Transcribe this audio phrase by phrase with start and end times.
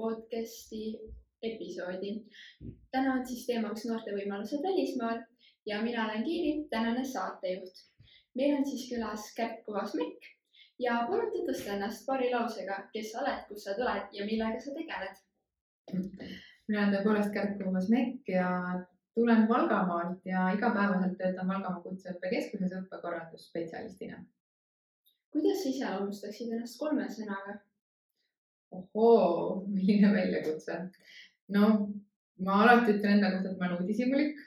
[0.00, 0.98] podcasti
[1.42, 2.10] episoodi.
[2.90, 5.22] täna on siis teemaks noorte võimalused välismaal
[5.66, 7.80] ja mina olen Kiiri, tänane saatejuht.
[8.34, 10.28] meil on siis külas Kärt Kuvasmekk
[10.78, 14.76] ja palun tutvusta ennast paari lausega, kes sa oled, kust sa tuled ja millega sa
[14.78, 15.16] tegeled.
[16.68, 18.50] mina olen tõepoolest Kärt Kuvasmekk ja
[19.14, 24.24] tulen Valgamaalt ja igapäevaselt töötan Valgamaa Kutseõppekeskuses õppekorraldusspetsialistina.
[25.32, 27.58] kuidas sa iseloomustaksid ennast kolme sõnaga?
[28.72, 30.78] Ohoo, milline väljakutse.
[31.54, 31.70] no
[32.44, 34.42] ma alati ütlen enda kohta, et ma olen uudishimulik.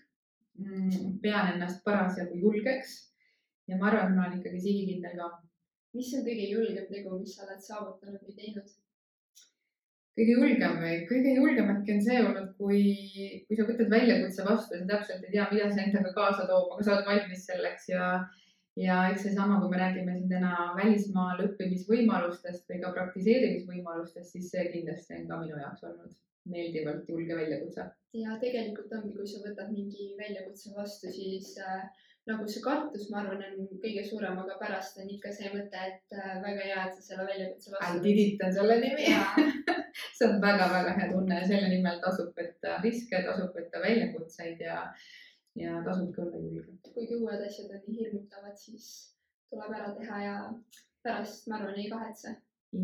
[0.62, 2.98] Mm, pean ennast parasjagu julgeks
[3.71, 5.29] ja ma arvan, et ma olen ikkagi sihikindel ka.
[5.95, 8.67] mis on kõige julgem tegu, mis sa oled saavutanud või teinud?
[10.20, 12.81] kõige julgem või kõige julgem äkki on see olnud, kui,
[13.48, 16.73] kui sa võtad väljakutse vastu ja sa täpselt ei tea, mida see endaga kaasa toob,
[16.76, 18.07] aga sa oled valmis selleks ja
[18.80, 24.68] ja eks seesama, kui me räägime siin täna välismaal õppimisvõimalustest või ka praktiseerimisvõimalustest, siis see
[24.76, 26.13] kindlasti on ka minu jaoks olnud
[26.51, 27.84] meeldivalt julge väljakutse.
[28.18, 31.84] ja tegelikult ongi, kui sa võtad mingi väljakutse vastu, siis äh,
[32.29, 36.17] nagu see kartus, ma arvan, on kõige suurem, aga pärast on ikka see mõte, et
[36.17, 38.01] äh, väga hea, et sa selle väljakutse vastu
[38.48, 39.10] on selle nimi.
[40.15, 44.77] See on väga-väga hea tunne ja selle nimel tasub võtta riske, tasub võtta väljakutseid ja
[45.55, 46.94] ja tasubki olla julge.
[46.94, 48.85] kuigi uued asjad on nii hirmutavad, siis
[49.49, 50.35] tuleb ära teha ja
[51.04, 52.35] pärast, ma arvan, ei kahetse.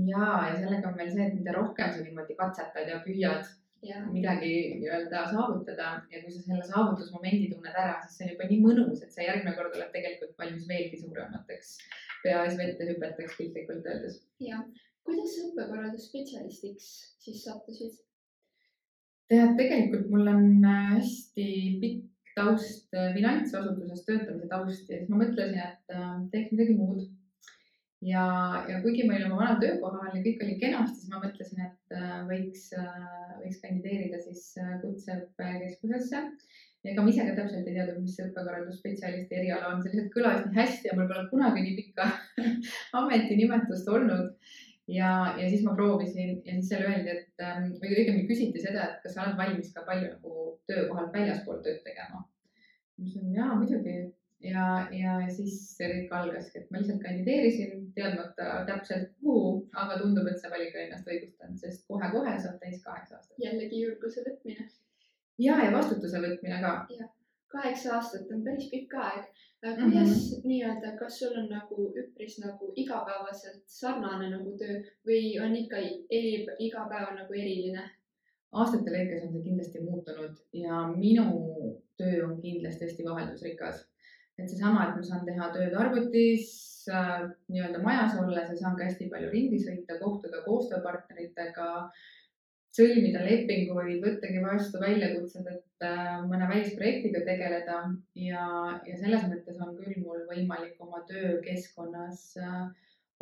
[0.09, 3.45] ja, ja sellega on veel see, et mida rohkem sa niimoodi katsetad ja püüad
[3.87, 4.01] ja.
[4.11, 4.51] midagi
[4.81, 9.05] nii-öelda saavutada ja kui sa selle saavutusmomendi tunned ära, siis see on juba nii mõnus,
[9.05, 11.77] et sa järgmine kord oled tegelikult valmis veelgi suuremateks
[12.23, 14.19] pea ees vette hüpeteks piltlikult öeldes.
[14.43, 14.59] ja,
[15.07, 16.91] kuidas sa õppekorraldusspetsialistiks
[17.23, 17.95] siis sattusid?
[19.31, 21.49] tead, tegelikult mul on hästi
[21.81, 22.05] pikk
[22.37, 27.07] taust, äh, finantsasutuses töötamise taust ja siis ma mõtlesin, et äh, teeks midagi muud.
[28.05, 28.23] ja,
[28.69, 31.97] ja kuigi ma olin oma vanal töökohal ja kõik oli kenasti, siis ma mõtlesin, et
[31.97, 32.69] äh, võiks,
[33.41, 34.51] võiks kandideerida siis
[34.83, 36.21] kutseõppekeskusesse.
[36.87, 40.45] ega ma ise ka täpselt ei teadnud, mis see õppekorraldusspetsialisti eriala on, see lihtsalt kõlas
[40.45, 42.11] nii hästi ja mul pole kunagi nii pikka
[43.01, 44.37] ametinimetust olnud
[44.87, 48.87] ja, ja siis ma proovisin ja siis seal öeldi, et ähm, või õigemini küsiti seda,
[48.87, 52.23] et kas sa oled valmis ka palju nagu töökohalt väljaspool tööd tegema.
[52.97, 53.95] Ma ütlesin jaa, muidugi
[54.51, 59.53] ja, ja siis see kõik algaski, et ma lihtsalt kandideerisin, teadmata täpselt kuhu,
[59.83, 63.37] aga tundub, et see valik on ennast õigustanud, sest kohe-kohe saab täis kaheksa aastat.
[63.43, 64.69] jällegi julguse võtmine.
[65.47, 66.73] ja, ja vastutuse võtmine ka.
[67.53, 69.27] kaheksa aastat on päris pikk aeg
[69.61, 70.47] kuidas mm -hmm.
[70.47, 75.77] nii-öelda, kas sul on nagu üpris nagu igapäevaselt sarnane nagu töö või on ikka
[76.09, 77.89] eri, iga päev nagu eriline?
[78.51, 81.27] Aastate lõikes on see kindlasti muutunud ja minu
[81.99, 83.85] töö on kindlasti hästi vaheldusrikas.
[84.37, 86.51] et seesama, et ma saan teha tööd arvutis
[86.93, 91.71] äh, nii-öelda majas olles ja saan ka hästi palju ringi sõita, kohtuda koostööpartneritega
[92.77, 97.79] sõlmida lepinguid, võttagi vastu väljakutsed, et äh, mõne välisprojektiga tegeleda
[98.21, 98.43] ja,
[98.85, 102.67] ja selles mõttes on küll mul võimalik oma töökeskkonnas äh,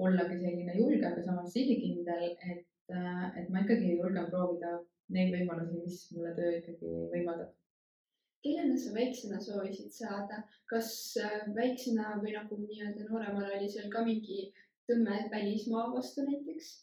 [0.02, 4.76] ollagi selline julge, aga samas sihikindel, et, äh, et ma ikkagi julgen proovida
[5.14, 7.54] neid võimalusi, mis mulle töö ikkagi võimaldab.
[8.46, 10.90] kellena sa väiksena soovisid saada, kas
[11.56, 14.52] väiksena või nagu nii-öelda nooremana oli sul ka mingi
[14.90, 16.74] tõmme välismaa vastu näiteks?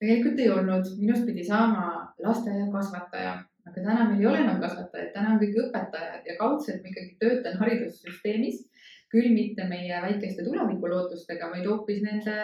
[0.00, 1.86] tegelikult ei olnud, minust pidi saama
[2.24, 3.32] lasteaiakasvataja,
[3.68, 7.16] aga täna meil ei ole enam kasvatajaid, täna on kõik õpetajad ja kaudselt ma ikkagi
[7.22, 8.66] töötan haridussüsteemis.
[9.10, 12.34] küll mitte meie väikeste tulevikulootustega, vaid hoopis nende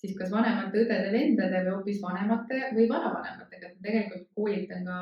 [0.00, 5.00] siis kas vanemate õdede-vendade või hoopis vanemate või vanavanematega, et tegelikult koolitan ka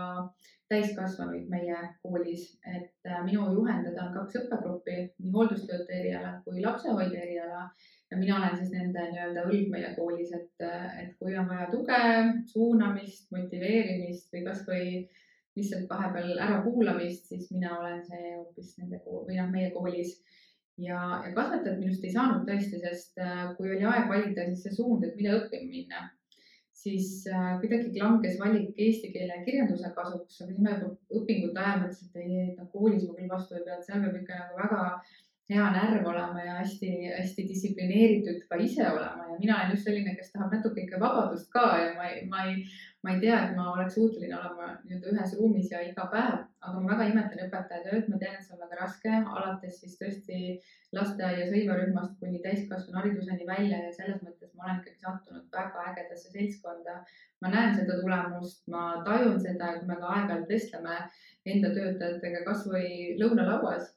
[0.68, 7.22] täiskasvanuid meie koolis, et äh, minu juhendada on kaks õppegruppi, nii hooldustöötaja eriala kui lapsehoidja
[7.24, 7.62] eriala
[8.10, 10.66] ja mina olen siis nende nii-öelda õlg meie koolis, et,
[11.02, 12.02] et kui on vaja tuge,
[12.52, 14.84] suunamist, motiveerimist või kasvõi
[15.58, 20.18] lihtsalt vahepeal ärakuulamist, siis mina olen see hoopis nende või noh, meie koolis.
[20.78, 24.78] Ja, ja kasvatajat minust ei saanud tõesti, sest äh, kui oli aeg valida siis see
[24.78, 26.04] suund, et mida õppima minna,
[26.78, 31.64] siis äh, kuidagi langes valik eesti keele ja kirjanduse kasuks, aga siis ma juba õpingute
[31.64, 34.20] ajal mõtlesin, et ei, et noh, koolis ma küll vastu ei pea, et seal peab
[34.22, 34.82] ikka nagu väga
[35.48, 39.28] hea närv olema ja hästi-hästi distsiplineeritud ka ise olema.
[39.30, 42.42] Ja mina olen just selline, kes tahab natuke ikka vabadust ka ja ma ei, ma
[42.50, 42.66] ei,
[43.02, 46.74] ma ei tea, et ma oleks suuteline olema nii-öelda ühes ruumis ja iga päev, aga
[46.82, 50.38] ma väga imetlen õpetaja tööd, ma tean, et see on väga raske, alates siis tõesti
[50.98, 56.34] lasteaia sõivarühmast kuni täiskasvanu hariduseni välja ja selles mõttes ma olen ikkagi sattunud väga ägedasse
[56.34, 57.02] seltskonda.
[57.40, 60.96] ma näen seda tulemust, ma tajun seda, kui me ka aeg-ajalt vestleme
[61.46, 63.94] enda töötajatega kasvõi lõunalauas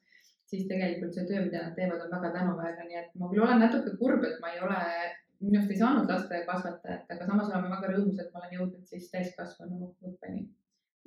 [0.51, 3.61] siis tegelikult see töö, mida nad teevad, on väga tänuväärne, nii et ma küll olen
[3.63, 4.79] natuke kurb, et ma ei ole
[5.41, 9.93] minust ei saanud lasteaiakasvatajat, aga samas olen väga rõõmus, et ma olen jõudnud siis täiskasvanu
[10.09, 10.49] õppeni.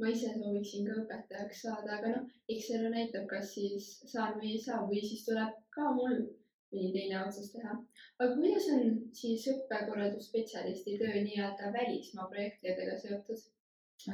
[0.03, 4.57] ma ise sooviksin ka õpetajaks saada, aga noh, eks elu näitab, kas siis saan või
[4.57, 6.17] ei saa või siis tuleb ka mul
[6.75, 7.77] mõni teine otsus teha.
[8.19, 8.89] aga kuidas on
[9.21, 13.45] siis õppekorraldusspetsialisti töö nii-öelda välismaa projektidega seotud?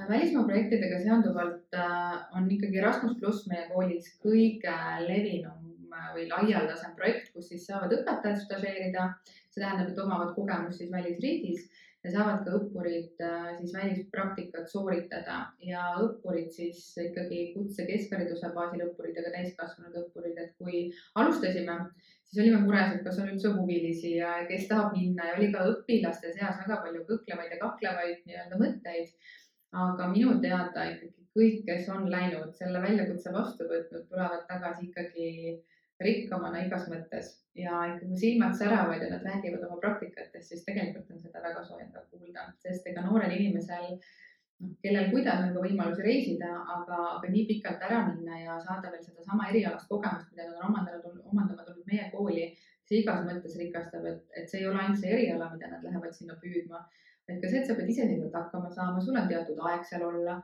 [0.08, 4.76] Välismaa projektidega seonduvalt äh, on ikkagi Erasmus pluss meie koolis kõige
[5.06, 5.68] levinum
[6.14, 9.12] või laialdasem projekt, kus siis saavad õpetajad stažeerida.
[9.50, 11.64] see tähendab, et omavad kogemust siis välisriigis
[12.04, 18.86] ja saavad ka õppurid äh, siis välispraktikat sooritada ja õppurid siis ikkagi kutse keskhariduse baasil
[18.86, 20.86] õppurid ja ka täiskasvanud õppurid, et kui
[21.20, 21.76] alustasime,
[22.30, 25.66] siis olime mures, et kas on üldse huvilisi ja kes tahab minna ja oli ka
[25.74, 29.12] õpilaste seas väga palju kõhklevaid ja kaklevaid nii-öelda mõtteid.
[29.72, 35.28] Aga minu teada ikkagi kõik, kes on läinud selle väljakutse vastu võtnud, tulevad tagasi ikkagi
[36.00, 37.36] rikkamana igas mõttes.
[37.58, 42.06] Ja ikkagi silmad säravad ja nad räägivad oma praktikatest, siis tegelikult on seda väga soojendav
[42.10, 43.96] kuulda, sest ega noorel inimesel,
[44.62, 48.92] noh, kellel kuidas on ka võimalusi reisida, aga, aga nii pikalt ära minna ja saada
[48.92, 52.48] veel sedasama erialast kogemust, mida nad on omandanud, omandama tulnud meie kooli,
[52.86, 56.14] see igas mõttes rikastab, et, et see ei ole ainult see eriala, mida nad lähevad
[56.16, 56.84] sinna püüdma,
[57.30, 60.40] vaid ka see, et sa pead iseseisvalt hakkama saama, sul on teatud aeg seal olla.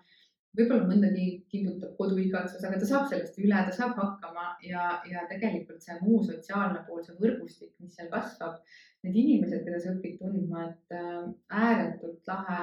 [0.56, 5.84] Võib-olla mõndagi kimbutab koduigatsus, aga ta saab sellest üle, ta saab hakkama ja, ja tegelikult
[5.84, 8.62] see muu sotsiaalne pool, see võrgustik, mis seal kasvab,
[9.04, 11.26] need inimesed, keda sa õpid tundma, et äh,
[11.66, 12.62] ääretult lahe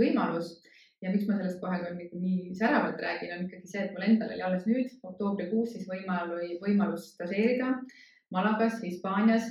[0.00, 0.56] võimalus.
[0.98, 4.32] ja miks ma sellest kohe ka nii säravalt räägin, on ikkagi see, et mul endal
[4.34, 7.68] oli alles nüüd oktoobrikuus siis võimalus, võimalus stažeerida
[8.34, 9.46] Malagas, Hispaanias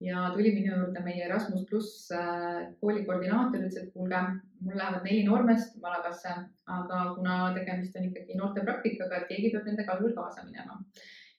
[0.00, 4.20] ja tuli minu juurde meie Erasmus pluss äh, kooli koordinaator, ütles, et kuulge,
[4.60, 6.34] mul lähevad neli noormeest Malagasse,
[6.78, 10.80] aga kuna tegemist on ikkagi noorte praktikaga, et keegi peab nende kalul kaasa minema.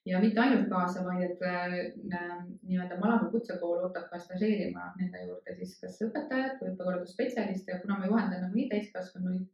[0.06, 1.75] ja mitte ainult kaasa, vaid et äh,
[2.62, 8.00] nii-öelda Malaga kutsekool ootab ka stažeerima nende juurde siis kas õpetajat või õppekorraldusspetsialiste ja kuna
[8.00, 9.48] ma juhendan nagunii täiskasvanuid,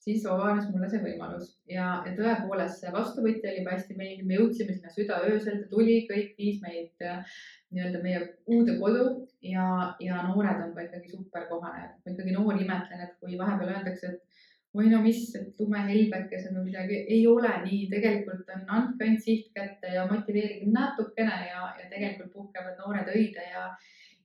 [0.00, 1.52] siis avanes mulle see võimalus.
[1.68, 5.98] Ja, ja tõepoolest see vastuvõtja oli juba hästi meeldiv, me jõudsime sinna südaöösel, ta tuli,
[6.08, 9.04] kõik viis meid nii-öelda meie uude kodu
[9.44, 9.66] ja,
[10.02, 11.92] ja noored on ka ikkagi super kohane.
[12.00, 16.68] ma ikkagi noori imetlen, et kui vahepeal öeldakse, et oi no mis, et lumehelbekesed või
[16.70, 21.88] midagi, ei ole nii, tegelikult on, andke ainult siht kätte ja motiveerige natukene ja, ja
[21.92, 23.70] tegelikult puhkevad noored õide ja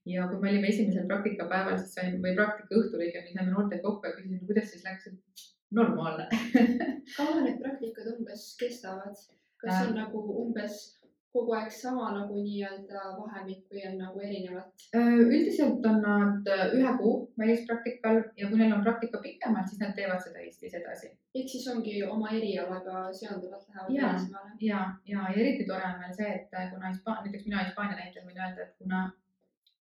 [0.05, 4.05] ja kui me olime esimesel praktikapäeval, siis saime või praktika õhtul õigemini saime noortega kokku
[4.05, 6.27] ja küsisime, kuidas siis läks, et normaalne
[7.17, 9.15] kaua need praktikad umbes kestavad?
[9.61, 10.03] kas on äh.
[10.03, 10.95] nagu umbes
[11.35, 14.85] kogu aeg sama nagu nii-öelda vahemik või on nagu erinevat?
[14.95, 19.81] Äh, üldiselt on nad äh, ühe kuu välispraktikal ja kui neil on praktika pikemalt, siis
[19.83, 21.11] nad teevad seda Eestis edasi.
[21.35, 24.55] ehk siis ongi oma erialaga seonduvalt lähevad välismaale?
[24.69, 24.79] ja,
[25.11, 28.27] ja, ja eriti tore on veel see, et äh, kuna Hispaania, näiteks mina Hispaania näitel
[28.29, 29.03] võin öelda, et kuna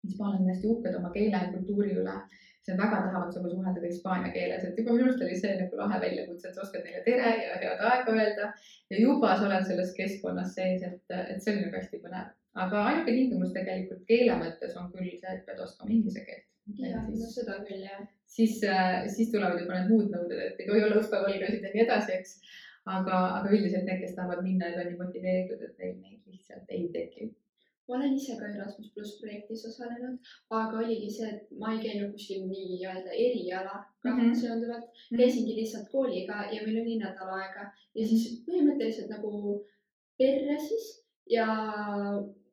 [0.07, 2.17] hispaanlased on hästi uhked oma keele ja kultuuri üle
[2.65, 5.79] see väga tahavad sinuga suhelda ka hispaania keeles, et juba minu arust oli see nagu
[5.81, 8.47] lahe väljakutse, et sa oskad neile tere ja head aega öelda
[8.93, 12.31] ja juba sa oled selles keskkonnas sees, et, et see oli nagu hästi põnev.
[12.65, 16.47] aga ainuke tingimus tegelikult keele mõttes on küll see, et pead oskama inglise keelt.
[16.87, 18.07] jah, no seda küll jah.
[18.37, 18.59] siis,
[19.17, 22.35] siis tulevad juba need muud nõuded, et ei tohi olla õppevõlgasid ja nii edasi, eks.
[22.97, 26.77] aga, aga üldiselt need, kes tahavad minna, need on nii motiveeritud, et neil neid lihtsalt
[26.79, 27.33] ei teki
[27.87, 32.13] ma olen ise ka Erasmus pluss projektis osalenud, aga oligi see, et ma ei käinud
[32.15, 34.39] kuskil nii-öelda erialaga mm -hmm.
[34.41, 35.17] seonduvalt mm, -hmm.
[35.21, 39.33] käisingi lihtsalt kooliga ja meil oli nädal aega ja siis põhimõtteliselt nagu
[40.17, 40.89] perre siis
[41.29, 41.47] ja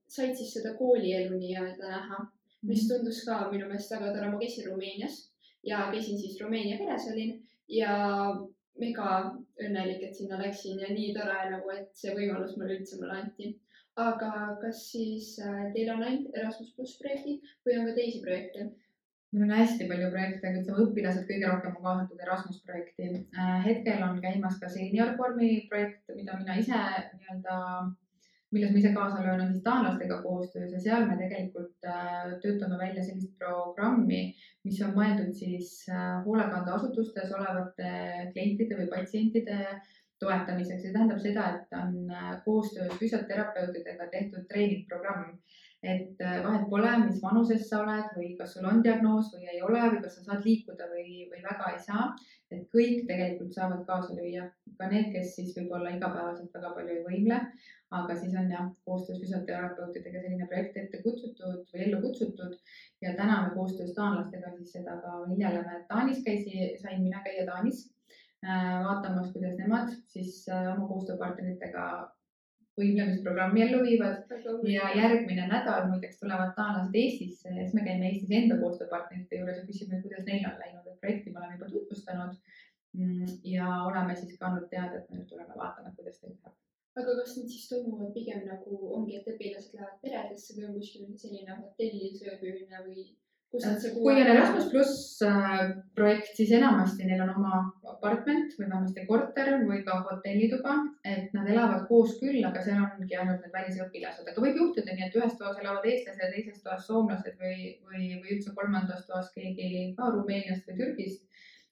[0.08, 2.18] said siis seda koolielu nii-öelda näha,
[2.62, 2.88] mis mhm.
[2.88, 5.20] tundus ka minu meelest väga tore, ma käisin Rumeenias
[5.62, 7.36] ja käisin siis Rumeenia peres olin
[7.68, 7.94] ja
[8.80, 9.08] mega
[9.60, 13.50] õnnelik, et sinna läksin ja nii tore nagu, et see võimalus mulle üldse mulle anti
[13.98, 18.70] aga kas siis äh, teil on ainult Erasmus pluss projektid või on ka teisi projekte?
[19.30, 23.10] meil on hästi palju projekte, aga ütleme õpilased kõige rohkem on kaasatud Erasmus projekti.
[23.38, 27.58] Äh, hetkel on käimas ka seeniorvormi projekt, mida mina ise nii-öelda,
[28.50, 32.80] milles ma ise kaasa löön, on siis taanlastega koostöös ja seal me tegelikult äh, töötame
[32.82, 34.32] välja sellist programmi,
[34.66, 35.76] mis on mõeldud siis
[36.26, 37.94] hoolekandeasutustes olevate
[38.34, 39.60] klientide või patsientide
[40.20, 45.38] toetamiseks, see tähendab seda, et on äh, koostöös füsioterapeutidega tehtud treeningprogramm.
[45.82, 49.62] et äh, vahet pole, mis vanuses sa oled või kas sul on diagnoos või ei
[49.64, 52.10] ole või kas sa saad liikuda või, või väga ei saa.
[52.50, 54.48] et kõik tegelikult saavad kaasa lüüa,
[54.78, 57.38] ka need, kes siis võib-olla igapäevaselt väga palju ei võimle,
[57.98, 62.58] aga siis on jah, koostöös füsioterapeutidega selline projekt ette kutsutud või ellu kutsutud
[63.06, 65.80] ja täna me koostöös taanlastega siis seda ka viljeleme.
[65.88, 67.86] Taanis käisi, sain mina käia Taanis
[68.42, 71.84] vaatamas, kuidas nemad siis äh, oma koostööpartneritega
[72.80, 74.30] võimlemisprogrammi ellu viivad
[74.68, 79.60] ja järgmine nädal muideks tulevad taanlased Eestisse ja siis me käime Eestis enda koostööpartnerite juures
[79.60, 82.34] ja küsime, kuidas neil on läinud, et projekti me oleme juba tutvustanud.
[82.92, 86.56] mm, ja oleme siis ka andnud teada, et me nüüd tuleme vaatama, kuidas teil läheb.
[87.02, 91.12] aga kas need siis toimuvad pigem nagu ongi, et õpilased lähevad peredesse või on kuskil
[91.24, 93.04] selline hotellis ööbimine või
[93.50, 99.50] kui on Erasmus pluss äh, projekt, siis enamasti neil on oma apartment või vähemasti korter
[99.66, 104.44] või ka hotellituba, et nad elavad koos küll, aga seal ongi ainult need välisõpilased, aga
[104.44, 108.36] võib juhtuda nii, et ühes toas elavad eestlased ja teises toas soomlased või, või, või
[108.36, 111.26] üldse kolmandas toas keegi ka Rumeeniast või Türgist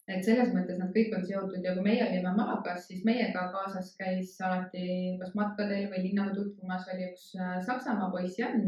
[0.09, 3.93] et selles mõttes nad kõik on seotud ja kui meie olime Malagas, siis meiega kaasas
[3.99, 8.65] käis alati kas matkadel või linnaga tutvumas oli üks äh, Saksamaa poiss Jan.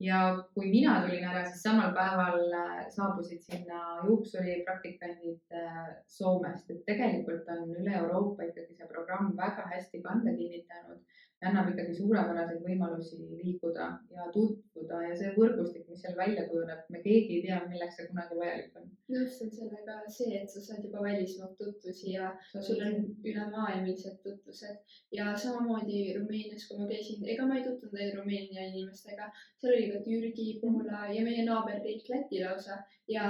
[0.00, 0.20] Ja
[0.54, 6.84] kui mina tulin ära, siis samal päeval äh, saabusid sinna juuksuri praktikandid äh, Soomest, et
[6.88, 11.02] tegelikult on üle Euroopa ikkagi see programm väga hästi kanda kinnitanud
[11.48, 17.00] annab ikkagi suurepäraseid võimalusi liikuda ja tutvuda ja see võrgustik, mis seal välja kujuneb, me
[17.04, 18.90] keegi ei tea, milleks see kunagi vajalik on.
[19.14, 24.94] nõustun sellega see, et sa saad juba välismaalt tutvusi ja sul on ülemaailmsed tutvused.
[25.16, 29.32] Ja samamoodi Rumeenias, kui ma käisin, ega ma ei tutvunud ainult Rumeenia inimestega,
[29.62, 32.82] seal oli ka Türgi, Poola ja meie naaberriik Läti lausa.
[33.10, 33.26] Ja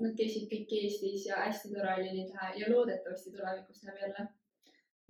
[0.00, 4.30] nad käisid kõik Eestis ja hästi tore oli neid näha ja loodetavasti tulevikus näeb jälle.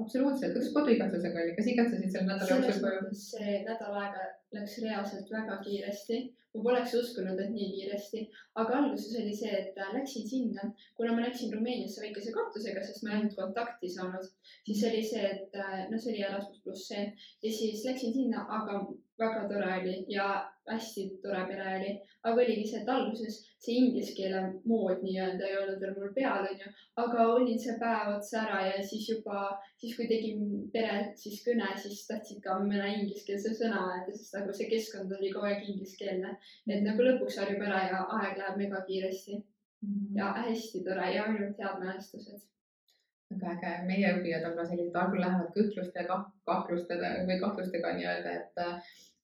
[0.03, 3.17] absoluutselt, kuidas koduigatsusega oli, kas igatsesid selle nädala jooksul koju?
[3.23, 6.23] see nädal aega läks reaalselt väga kiiresti.
[6.55, 8.23] ma poleks uskunud, et nii kiiresti,
[8.61, 10.67] aga alguses oli see, et äh, läksin sinna,
[10.99, 14.27] kuna ma läksin Rumeeniasse väikese kartusega, sest ma ei olnud kontakti saanud,
[14.67, 17.07] siis oli see, et äh, no see oli Erasmus pluss see.
[17.43, 18.83] Ja siis läksin sinna, aga
[19.23, 19.97] väga tore oli.
[20.13, 20.29] Ja
[20.71, 21.93] hästi tore pere oli,
[22.23, 26.47] aga oligi see, et alguses see inglise keele mood nii-öelda ei olnud veel mul peal,
[26.51, 26.71] onju,
[27.03, 29.43] aga olin see päev otsa ära ja siis juba
[29.81, 34.55] siis kui tegin pere siis kõne, siis tahtsid ka mõne ingliskeelse sõna öelda, sest nagu
[34.59, 36.37] see keskkond oli kogu aeg ingliskeelne.
[36.69, 39.43] et nagu lõpuks harjub ära ja aeg läheb mega kiiresti.
[40.15, 42.49] Ja hästi tore ja ainult head mälestused.
[43.33, 47.95] väga äge, meie õpilased on ka sellised, algul lähevad kõhkluste ja kah- kahtlustega või kahtlustega
[47.97, 48.61] nii-öelda, et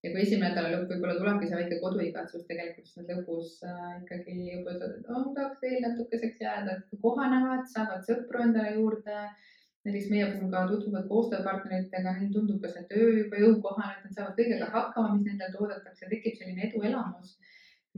[0.05, 3.85] ja kui esimene nädala lõpp võib-olla tulebki see väike koduigatsus tegelikult, siis nad lõpus äh,
[4.03, 9.23] ikkagi juba ütlevad, et oh, tahaks veel natukeseks jääda, et kohanevad, saavad sõpru endale juurde.
[9.87, 14.17] näiteks meie puhul ka tutvuvad koostööpartneritega, neil tundub ka see töö juba jõukohane, et nad
[14.17, 17.39] saavad kõigega hakkama, mis nendelt oodatakse, tekib selline eduelamus.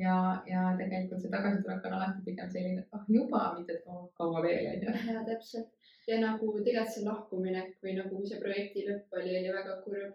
[0.00, 0.14] ja,
[0.46, 4.44] ja tegelikult see tagasitulek on alati pigem selline, et ah juba, mitte et oh, kaua
[4.46, 4.96] veel onju.
[5.12, 5.68] ja täpselt
[6.10, 10.14] ja nagu tegelikult see lahkuminek või nagu see projekti lõpp oli, oli väga kurb.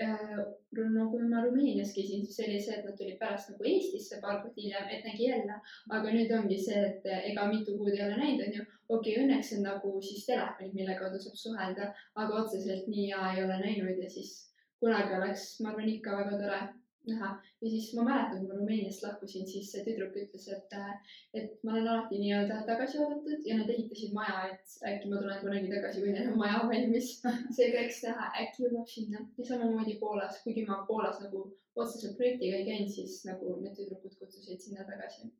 [0.00, 4.56] No kui ma Rumeenias käisin, siis oli see, et nad tulid pärast nagu Eestisse kuud
[4.56, 5.58] hiljem, et nägi jälle,
[5.98, 8.68] aga nüüd ongi see, et ega mitu kuud ei ole näinud, onju.
[8.88, 11.90] okei okay,, õnneks on nagu siis telefonid, mille kaudu saab suhelda,
[12.24, 14.36] aga otseselt nii hea ei ole näinud ja siis
[14.82, 16.62] kunagi oleks, ma arvan, ikka väga tore
[17.08, 17.28] näha
[17.62, 20.76] ja siis ma mäletan, kui ma Rumeeniast lahkusin, siis see tüdruk ütles, et,
[21.38, 25.42] et ma olen alati nii-öelda tagasi oodatud ja nad ehitasid maja, et äkki ma tulen
[25.42, 27.12] kunagi tagasi, kui neil on maja valmis.
[27.58, 31.44] seega eks näha, äkki jõuab sinna ja samamoodi Poolas, kuigi ma Poolas nagu
[31.76, 35.30] otseselt projektiga ei käinud, siis nagu need tüdrukud kutsusid sinna tagasi.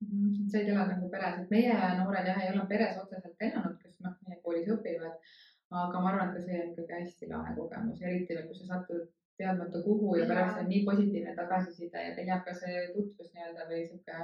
[0.00, 3.98] Mhm, said elada nagu peres, et meie noored jah, ei ole peres otseselt elanud, kes
[4.04, 5.32] noh, meie koolis õpivad.
[5.70, 8.64] aga ma arvan, et ka see on ikkagi hästi lahe kogemus, eriti veel, kui sa
[8.72, 9.04] satud
[9.40, 13.68] teadmata kuhu ja pärast on nii positiivne tagasiside ja teil jääb ka see tutvus nii-öelda
[13.72, 14.22] või sihuke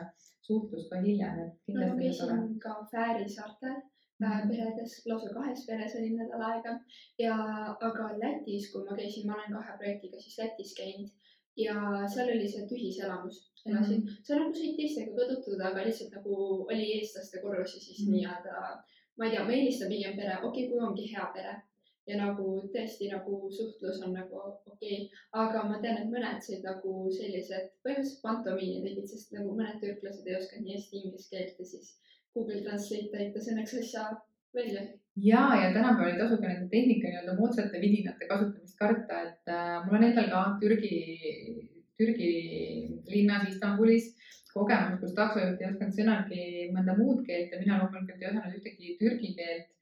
[0.49, 2.41] suhtlus ka hiljem, et no ma kindlasti see tore.
[2.41, 3.77] käisin ka Fääri saartel
[4.25, 6.75] äh, peredes, lausa kahes peres olin nädal aega
[7.25, 7.37] ja,
[7.91, 11.11] aga Lätis, kui ma käisin, ma olen kahe projektiga siis Lätis käinud
[11.57, 11.77] ja
[12.13, 14.25] seal oli see tühiselamus, elasin mm, -hmm.
[14.29, 16.35] seal nagu said teistega ka tutvuda, aga lihtsalt nagu
[16.73, 18.15] oli eestlaste korrus ja siis mm Mhm.
[18.15, 18.21] -hmm.
[18.21, 18.85] nii-öelda,
[19.19, 21.55] ma ei tea, ma eelistan pigem pere, okei okay,, kui ongi hea pere
[22.07, 26.63] ja nagu tõesti nagu suhtlus on nagu okei okay., aga ma tean, et mõned said
[26.67, 31.63] nagu sellised põhimõtteliselt pantomiini tegid, sest nagu mõned türklased ei osanud nii hästi inglise keelt
[31.63, 31.93] ja siis
[32.37, 34.07] Google Translate aitas õnneks asja
[34.57, 34.83] välja.
[35.17, 39.79] ja, ja tänapäeval ei tasu ka nende tehnika nii-öelda moodsate vidinate kasutamist karta, et äh,
[39.87, 40.95] mul on endal ka Türgi,
[41.99, 42.31] Türgi
[43.11, 44.13] linnas Istanbulis
[44.57, 46.45] kogemus, kus taksojuht ei osanud sõnagi
[46.75, 49.73] mõnda muud keelt ja mina loomulikult ei osanud ühtegi türgi keelt.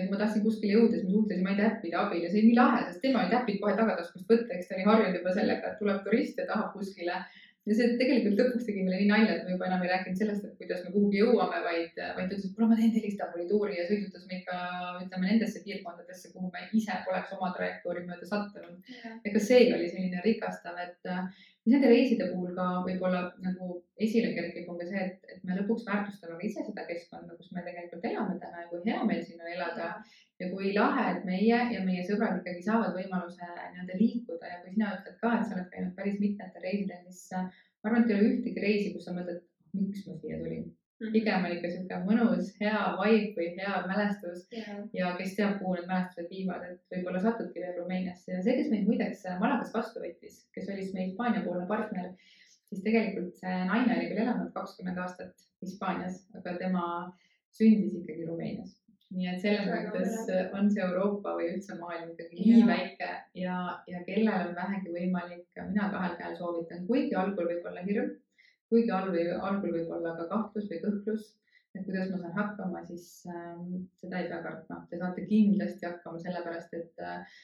[0.00, 2.50] Ja kui ma tahtsin kuskile jõuda, siis me suhtlesime ainult äppide abil ja see oli
[2.50, 5.70] nii lahe, sest tema olid äpid kohe tagataskust võtta, eks ta oli harjunud juba sellega,
[5.72, 7.20] et tuleb turist ja tahab kuskile
[7.68, 10.46] ja see tegelikult lõpuks tegi meile nii nalja, et me juba enam ei rääkinud sellest,
[10.46, 13.46] et kuidas me kuhugi jõuame, vaid, vaid ta ütles, et kuule, ma teen teile Istanbuli
[13.50, 14.56] tuuri ja sõidutas meid ka
[15.04, 18.96] ütleme nendesse piirkondadesse, kuhu me ise poleks oma trajektoori mööda sattunud.
[19.28, 21.12] ega see oli selline rikastav, et
[21.70, 25.54] mis nende reiside puhul ka võib-olla nagu esile kerkib, on ka see, et, et me
[25.54, 29.22] lõpuks väärtustame ka ise seda keskkonda, kus me tegelikult elame täna ja kui hea meil
[29.22, 29.92] siin on elada.
[30.40, 34.72] ja kui lahe, et meie ja meie sõbrad ikkagi saavad võimaluse nii-öelda liikuda ja kui
[34.72, 37.42] sina ütled ka, et sa oled käinud päris mitmetel reisidel, siis ma
[37.90, 39.44] arvan, et ei ole ühtegi reisi, kus sa mõtled,
[39.76, 40.64] miks ma siia tulin.
[41.00, 44.42] Pigem on ikka sihuke mõnus, hea vibe või hea mälestus.
[44.52, 44.82] Yeah.
[44.96, 48.34] ja kes teab, kuhu need mälestused viivad, et võib-olla satudki veel Rumeeniasse.
[48.34, 52.12] Ja see, kes meid muideks Malagas vastu võttis, kes oli siis meie Hispaania-poolne partner,
[52.68, 56.84] siis tegelikult see naine oli küll elanud kakskümmend aastat Hispaanias, aga tema
[57.56, 58.76] sündis ikkagi Rumeenias.
[59.10, 63.08] nii et selles mõttes on see Euroopa või üldse maailm ikkagi nii väike
[63.40, 63.56] ja,
[63.90, 68.12] ja kellel on vähegi võimalik, mina kahel käel soovitan, kuigi algul võib olla hirm
[68.70, 71.30] kuigi algul, algul võib olla ka kahtlus või kõhklus,
[71.74, 76.22] et kuidas ma saan hakkama, siis ähm, seda ei pea kartma, te saate kindlasti hakkama,
[76.22, 77.38] sellepärast et äh,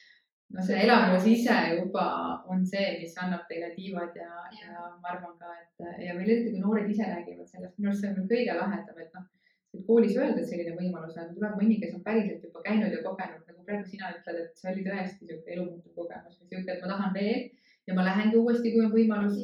[0.55, 2.05] no see elamus ise juba
[2.51, 6.53] on see, mis annab teile tiivad ja, ja ma arvan ka, et ja veel eriti,
[6.53, 9.27] kui noored ise räägivad sellest, minu arust see on kõige lahedam, et noh,
[9.75, 13.03] et koolis öelda, et selline võimalus on, tuleb mõni, kes on päriselt juba käinud ja
[13.03, 16.85] kogenud, nagu praegu sina ütled, et see oli tõesti niisugune elumuutuv kogemus või niisugune, et
[16.85, 17.41] ma tahan veel
[17.87, 19.35] ja ma lähengi uuesti, kui on võimalus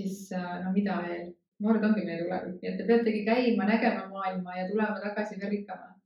[0.00, 1.30] siis äh, no mida veel,
[1.64, 5.56] noored ongi meie tulevik, nii et te peategi käima, nägema maailma ja tulema tagasi veel
[5.56, 5.96] rikkamana.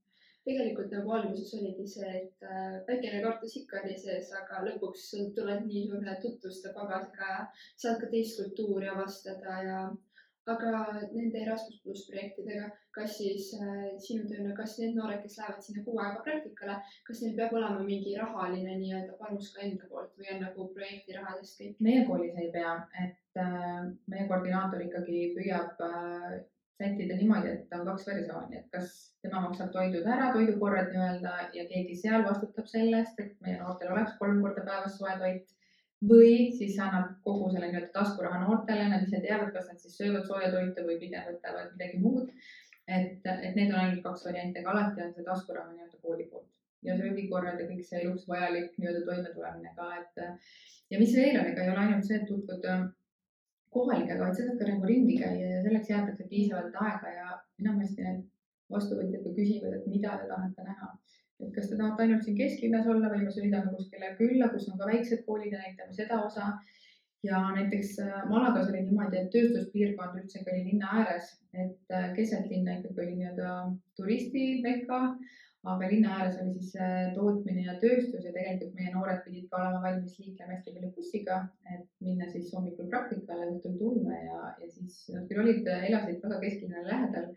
[0.45, 5.63] tegelikult nagu alguses oligi see, et äh, väikene kartus ikka oli sees, aga lõpuks tuled
[5.69, 7.39] nii suure tutvuste pagasiga ja
[7.85, 9.79] saad ka teist kultuuri avastada ja
[10.53, 10.71] aga
[11.13, 15.85] nende Erasmus pluss projektidega, kas siis äh, sinu tööna, kas need noored, kes lähevad sinna
[15.87, 16.77] kuu aega praktikale,
[17.09, 21.17] kas neil peab olema mingi rahaline nii-öelda panus ka enda poolt või on nagu projekti
[21.17, 21.79] rahadest kõik?
[21.89, 22.75] meie koolis ei pea,
[23.05, 26.37] et meie koordinaator ikkagi püüab äh,
[26.79, 31.67] sättida niimoodi, et on kaks versiooni, et kas tema maksab toidud ära, toidukorrad nii-öelda ja
[31.71, 35.53] keegi seal vastutab selle eest, et meie noortel oleks kolm korda päevas soe toit
[36.09, 40.27] või siis annab kogu selle nii-öelda taskuraha noortele, nad ise teavad, kas nad siis söövad
[40.29, 42.35] sooja toitu või pigem võtavad midagi muud.
[42.89, 46.51] et, et need on ainult kaks varianti, aga alati on see taskuraha nii-öelda kooli poolt
[46.85, 50.51] ja söögikorrad ja kõik see eluks vajalik nii-öelda toimetulemine ka, et.
[50.91, 52.77] ja mis veel on, ega ei ole ainult see, et tutvuda
[53.75, 57.29] kohalikega, vaid sa saad ka nagu ringi käia ja selleks jäetakse piisavalt aega ja
[57.63, 58.23] enamasti need
[58.73, 60.95] vastuvõtjad ka küsivad, et mida te tahate näha
[61.43, 64.81] et kas te tahate ainult siin kesklinnas olla või me sõidame kuskile külla, kus on
[64.81, 66.55] ka väiksed koolid ja näitame seda osa.
[67.25, 72.51] ja näiteks äh, Malagas oli niimoodi, et tööstuspiirkond üldsegi oli linna ääres, et äh, keset
[72.51, 73.55] linna ikkagi oli nii-öelda
[73.97, 74.99] turistimekka,
[75.73, 79.61] aga linna ääres oli siis äh, tootmine ja tööstus ja tegelikult meie noored pidid ka
[79.63, 81.41] olema valmis liiklema hästi palju bussiga,
[81.73, 86.41] et minna siis hommikul praktikale, õhtul tulla ja, ja siis nad küll olid, elasid väga
[86.45, 87.33] kesklinna lähedal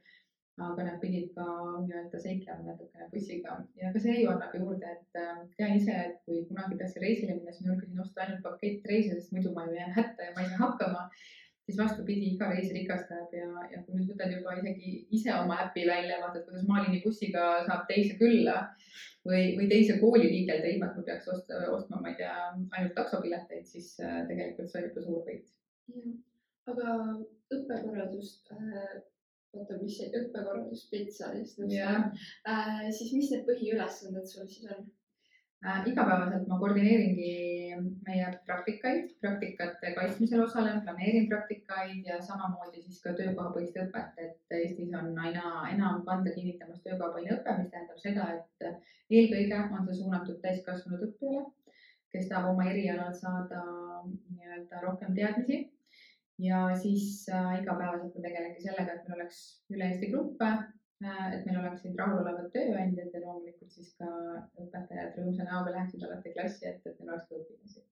[0.58, 1.46] aga nad pidid ka
[1.86, 6.16] nii-öelda seiklema natukene bussiga ja ka see ju annab juurde, et äh, tean ise, et
[6.26, 9.78] kui kunagi tahtsin reisile minna, siis ma julgesin osta ainult pakettreise, sest muidu ma ju
[9.78, 11.04] jään hätta ja ma ei saa hakkama.
[11.68, 15.84] Siis vastupidi, iga reis rikastab ja, ja kui nüüd võtad juba isegi ise oma äpi
[15.90, 18.62] välja, vaatad, kuidas Malini bussiga saab teise külla
[19.28, 22.38] või, või teise kooli liigelda, ilma et ma peaks osta, ostma, ma ei tea,
[22.78, 25.54] ainult taksopileteid, siis äh, tegelikult see on ikka suur võit.
[26.72, 26.96] aga
[27.58, 28.98] õppekorraldust äh
[29.58, 32.10] oota, mis see õppekorraldusspetsialist yeah.
[32.48, 34.88] äh, siis mis need põhiülesanded sul siis on?
[35.66, 37.32] Igapäevaselt ma koordineeringi
[38.06, 44.94] meie praktikaid, praktikate kaitsmisel osalen, planeerin praktikaid ja samamoodi siis ka töökohapõhist õpet, et Eestis
[44.94, 48.68] on aina enam kanda kinnitamas töökohapõhine õpe, mis tähendab seda, et
[49.10, 51.46] eelkõige on see suunatud täiskasvanud õppijale,
[52.14, 53.64] kes tahab oma erialal saada
[54.06, 55.66] nii-öelda rohkem teadmisi.
[56.38, 59.40] Ja siis äh, igapäevaselt ma tegelengi sellega, et meil oleks
[59.74, 60.68] üle Eesti gruppe äh,,
[61.06, 64.08] et meil oleksid rahulolevad tööandjad ja loomulikult siis ka
[64.64, 67.84] õpetajad rõõmsa näoga läheksid alati klassi ette, et neil oleks ka õpilasi.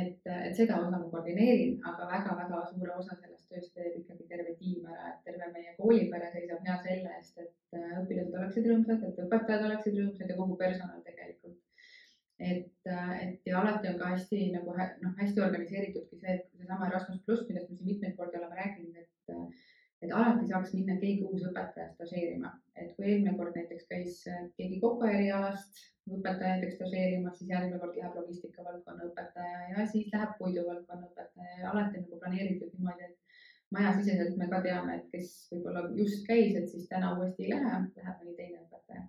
[0.00, 4.54] et, et seda osa ma koordineerin, aga väga-väga suure osa sellest tööst teeb ikkagi terve
[4.60, 9.02] tiim ära, et terve meie koolipere seisab hea selle eest, et äh, õpilased oleksid rõõmsad,
[9.08, 11.58] et õpetajad oleksid rõõmsad ja kogu personal tegelikult
[12.40, 12.70] et,
[13.20, 17.44] et ja alati on ka hästi nagu noh, hästi organiseeritudki see, et seesama Erasmus pluss,
[17.48, 19.34] millest me siin mitmeid kordi oleme rääkinud, et,
[20.02, 24.20] et alati saaks minna keegi uus õpetaja stažeerima, et kui eelmine kord näiteks käis
[24.56, 30.08] keegi Koka erialast õpetaja näiteks stažeerimas, siis järgmine kord läheb logistika valdkonna õpetaja ja siis
[30.14, 33.18] läheb puiduvaldkonna õpetaja ja alati nagu planeeritud niimoodi, et
[33.76, 37.76] majasiseselt me ka teame, et kes võib-olla just käis, et siis täna uuesti ei lähe,
[38.00, 39.06] läheb mõni teine õpetaja.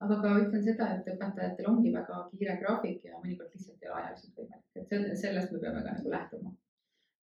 [0.00, 4.00] Aga ka ütlen seda, et õpetajatel ongi väga kiire graafik ja mõnikord lihtsalt ei ole
[4.00, 6.56] ajaliselt võimalik, et sellest me peame ka nagu lähtuma.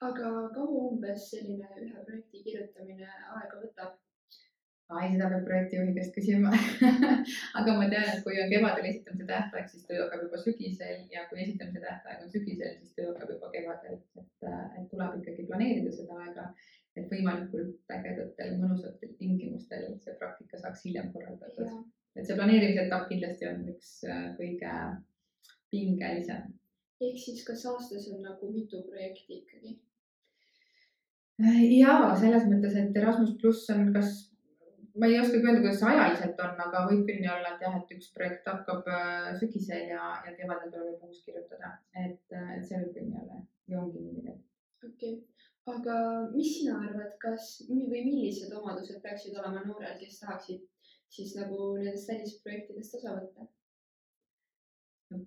[0.08, 3.96] Aga kaua umbes selline ühe projekti kirjutamine aega võtab?
[4.94, 6.52] ai, seda peab projektijuhi käest küsima
[7.60, 11.24] aga ma tean, et kui on kevadel esitamise tähtaeg, siis töö hakkab juba sügisel ja
[11.30, 15.94] kui esitamise tähtaeg on sügisel, siis töö hakkab juba kevadel, et, et tuleb ikkagi planeerida
[15.96, 16.46] seda aega,
[16.96, 21.82] et võimalikult ägedatel, mõnusatel tingimustel see praktika saaks hiljem korraldatud.
[22.16, 24.76] et see planeerimise etapp kindlasti on üks äh, kõige
[25.74, 26.54] pingelisem.
[27.02, 29.76] ehk siis kas aastas on nagu mitu projekti ikkagi?
[31.44, 34.14] Ja selles mõttes, et Erasmus pluss on kas
[34.96, 37.78] ma ei oskagi öelda, kuidas see ajaliselt on, aga võib küll nii olla, et jah,
[37.80, 42.54] et üks projekt hakkab äh, sügisel ja, ja kevadel tuleb juba uus kirjutada, et, äh,
[42.56, 44.38] et see võib küll nii olla või ongi niimoodi.
[44.88, 45.98] okei okay., aga
[46.32, 50.64] mis sina arvad, kas või millised omadused peaksid olema noorel, kes tahaksid
[51.16, 53.50] siis nagu nendest välisprojektidest osa võtta?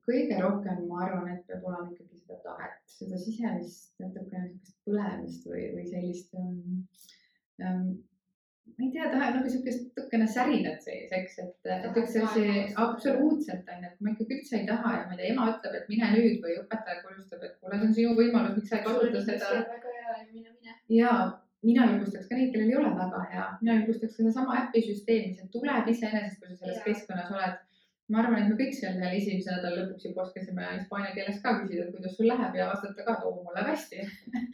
[0.08, 5.48] Kõige rohkem ma arvan, et peab olema ikkagi seda tahet, seda sisemist natukene niisugust põlemist
[5.48, 6.60] või, või sellist um,
[7.64, 7.88] um,
[8.76, 12.46] ma ei tea, tahab nagu siukest natukene särinat sees, eks, et, üks asi
[12.84, 15.76] absoluutselt on ju, et ma ikkagi üldse ei taha ja ma ei tea, ema ütleb,
[15.80, 18.86] et mine nüüd või õpetaja kurjustab, et kuule, see on sinu võimalus, miks sa ei
[18.86, 19.52] kasuta seda.
[19.72, 20.76] väga hea ja mine, mine.
[20.98, 21.14] ja
[21.66, 25.50] mina julgustaks ka neid, kellel ei ole väga hea, mina julgustaks sedasama äpi süsteemi, see
[25.54, 26.84] tuleb iseenesest, kui sa selles ja.
[26.86, 27.58] keskkonnas oled
[28.08, 31.54] ma arvan, et me kõik seal veel esimese nädala lõpuks juba oskasime hispaania keeles ka
[31.60, 34.06] küsida, kuidas sul läheb ja vastata ka, et oo, mul läheb hästi.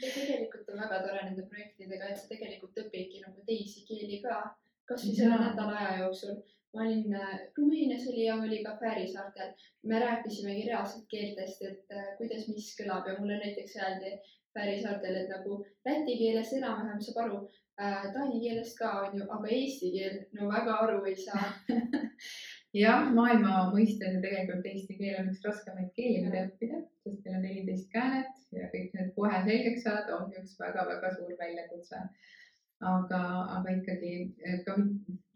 [0.02, 4.40] tegelikult on väga tore nende projektidega, et sa tegelikult õpidki nagu teisi keeli ka,
[4.90, 6.40] kasvõi selle nädala aja jooksul.
[6.74, 9.52] ma olin äh, Rumeenias oli ja oli ka Fääri saartel.
[9.86, 14.16] me rääkisimegi reaalselt keeltest, et äh, kuidas mis kõlab ja mulle näiteks öeldi
[14.54, 17.38] Fääri saartel, et nagu läti keeles enam-vähem saab aru
[17.78, 21.46] äh,, taani keelest ka onju, aga eesti keel no väga aru ei saa
[22.74, 27.38] jah, maailma mõistes ja tegelikult eesti keel on üks raskemaid keeli, mida õppida, sest meil
[27.38, 32.00] on neliteist käänet ja kõik need kohe selgeks saada ongi üks väga-väga suur väljakutse.
[32.84, 33.20] aga,
[33.56, 34.10] aga ikkagi
[34.66, 34.74] ka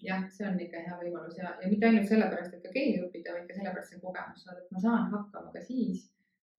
[0.05, 3.37] jah, see on ikka hea võimalus ja, ja mitte ainult sellepärast, et ka keeli õppida,
[3.37, 6.09] vaid ka sellepärast see kogemus saada, et ma saan hakkama ka siis,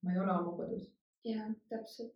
[0.01, 0.87] ma ei ole oma kodus.
[1.27, 2.15] ja täpselt.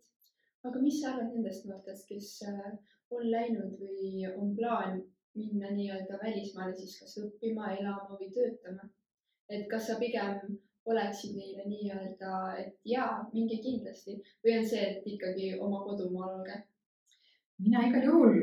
[0.64, 2.72] aga mis sa arvad nendest noortest, kes äh,
[3.12, 5.02] on läinud või on plaan
[5.34, 8.88] minna nii-öelda välismaale siis kas õppima, elama või töötama.
[9.48, 10.58] et kas sa pigem
[10.92, 16.60] oleksid neile nii-öelda, et jaa, minge kindlasti või on see, et ikkagi oma kodumaal olge?
[17.64, 18.40] mina igal juhul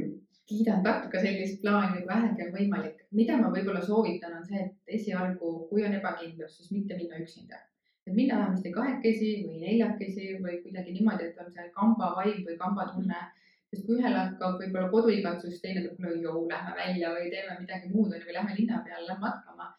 [0.52, 3.04] kiidan takka sellist plaani, vähegi on võimalik.
[3.12, 7.62] mida ma võib-olla soovitan, on see, et esialgu, kui on ebakindlus, siis mitte minna üksinda.
[8.08, 12.58] et minna vähemasti kahekesi või neljakesi või kuidagi niimoodi, et on see kamba vaim või
[12.66, 13.41] kambatunne mm
[13.72, 18.12] sest kui ühel hakkab võib-olla koduigatsus, teine no jõu, lähme välja või teeme midagi muud
[18.12, 19.70] onju või lähme linna peale, lähme matkama.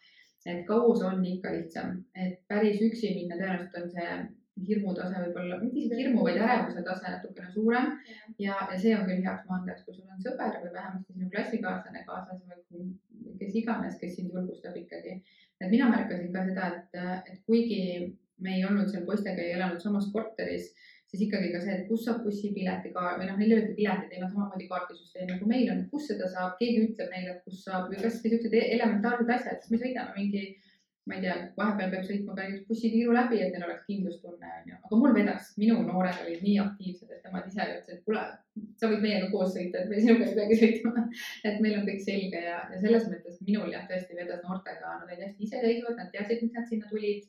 [0.45, 4.15] et koos on ikka lihtsam, et päris üksi minna tõenäoliselt on see
[4.67, 7.87] hirmutase võib-olla, mitte isegi hirmu, vaid ärevuse tase natukene suurem
[8.39, 12.03] ja, ja see on küll heaks maandajaks, kui sul on sõber või vähemasti sinu klassikaaslane
[12.09, 12.91] kaasas või
[13.39, 15.15] kes iganes, kes sind julgustab ikkagi.
[15.61, 16.99] et mina märkasin ka seda, et,
[17.31, 17.81] et kuigi
[18.43, 20.73] me ei olnud seal poistega, ei elanud samas korteris
[21.13, 24.09] siis ikkagi ka see, et kus saab bussipileti kaart või noh, neil ei olegi piletit,
[24.09, 27.91] neil on samamoodi kaardisüsteem nagu meil on, kus seda saab, keegi ütleb neile, kus saab
[27.91, 30.41] või kasvõi siuksed e-, elementaarsed asjad, sest me sõidame mingi,
[31.05, 34.79] ma ei tea, vahepeal peab sõitma ka näiteks bussitiiru läbi, et neil oleks kindlustunne onju,
[34.79, 38.25] aga mul vedas, minu noored olid nii aktiivsed, et nemad ise ütlesid, et kuule,
[38.81, 41.05] sa võid meiega koos sõita, et me sinuga ei peagi sõitma.
[41.47, 45.09] Et meil on kõik selge ja, ja selles mõttes minul jah, tõesti vedas noortega, nad
[45.09, 47.27] olid hästi iseseisvad, nad teadsid, miks nad sinna tulid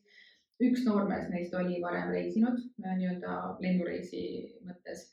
[0.71, 4.25] üks noormees neist oli varem reisinud äh, nii-öelda lennureisi
[4.65, 5.11] mõttes.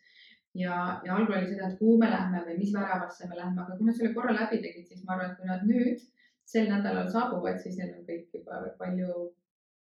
[0.57, 3.77] Ja, ja algul oli seda, et kuhu me lähme või mis väravasse me lähme, aga
[3.77, 6.01] kui nad selle korra läbi tegid, siis ma arvan, et kui nad nüüd
[6.51, 9.29] sel nädalal saabuvad, siis neil on kõik juba palju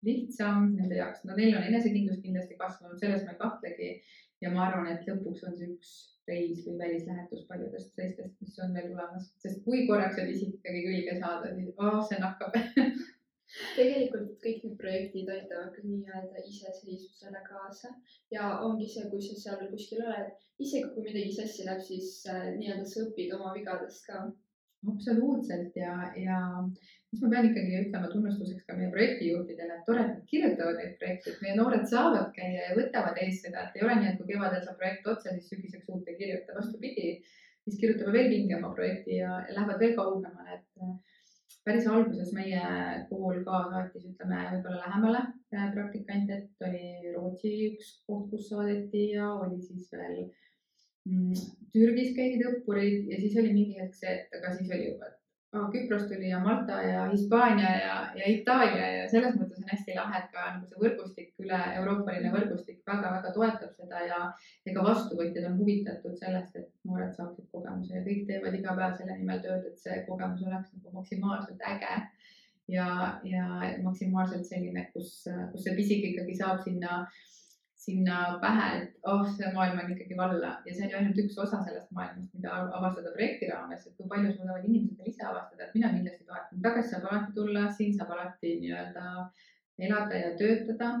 [0.04, 3.90] lihtsam nende jaoks, no neil on enesekindlus kindlasti kasvanud, selles ma ei kahtlegi.
[4.40, 5.88] ja ma arvan, et lõpuks on see üks
[6.28, 10.84] reis või välislähetus paljudest teistest, mis on veel tulemas, sest kui korraks see isik ikkagi
[10.86, 12.56] külge saada, siis oh, see nakkab
[13.76, 17.90] tegelikult kõik need projektid aitavad ka nii-öelda iseseisvusele kaasa.
[18.34, 20.30] Ja ongi see, kui sa seal kuskil oled,
[20.62, 24.22] isegi kui midagi sassi läheb, siis äh, nii-öelda sa õpid oma vigadest ka.
[24.90, 25.74] absoluutselt.
[25.76, 26.38] Ja, ja
[27.12, 30.96] mis ma pean ikkagi ütlema tunnustuseks ka meie projektijuhtidele, et tore, et nad kirjutavad neid
[31.02, 34.20] projekte, et meie noored saavad käia ja võtavad ees seda, et ei ole nii, et
[34.20, 37.12] kui kevadel saab projekt otsa, siis sügiseks uut ei kirjuta, vastupidi,
[37.66, 40.86] siis kirjutame veel pingema projekti ja lähevad veel kaugemale, et
[41.66, 42.60] päris alguses meie
[43.10, 45.22] kool ka saatis, ütleme võib-olla lähemale
[45.54, 50.22] äh, praktikante, et oli Rootsi üks koht, kus saadeti ja oli siis veel
[51.08, 51.32] mm,
[51.74, 55.20] Türgis käisid õppurid ja siis oli mingi hetk see, et aga siis oli juba, et
[55.58, 59.96] ah, Küpros tuli ja Malta ja Hispaania ja, ja Itaalia ja selles mõttes on hästi
[59.98, 64.20] lahe, et ka nagu see võrgustik, üle-euroopaline võrgustik väga-väga toetab seda ja,
[64.70, 69.16] ka vastuvõtjad on huvitatud sellest, et noored saaksid kogemuse ja kõik teevad iga päev selle
[69.18, 71.98] nimel tööd, et see kogemus oleks nagu maksimaalselt äge.
[72.70, 72.86] Ja,
[73.26, 73.44] ja
[73.82, 77.00] maksimaalselt selline, kus, kus see pisik ikkagi saab sinna,
[77.80, 80.52] sinna pähe, et oh, see maailm on ikkagi valla.
[80.66, 84.06] Ja see on ju ainult üks osa sellest maailmast, mida avastada projekti raames, et kui
[84.12, 87.96] palju suudavad inimesed veel ise avastada, et mina kindlasti toetan, tagasi saab alati tulla, siin
[87.96, 89.06] saab alati nii-öelda
[89.88, 90.94] elada ja töötada.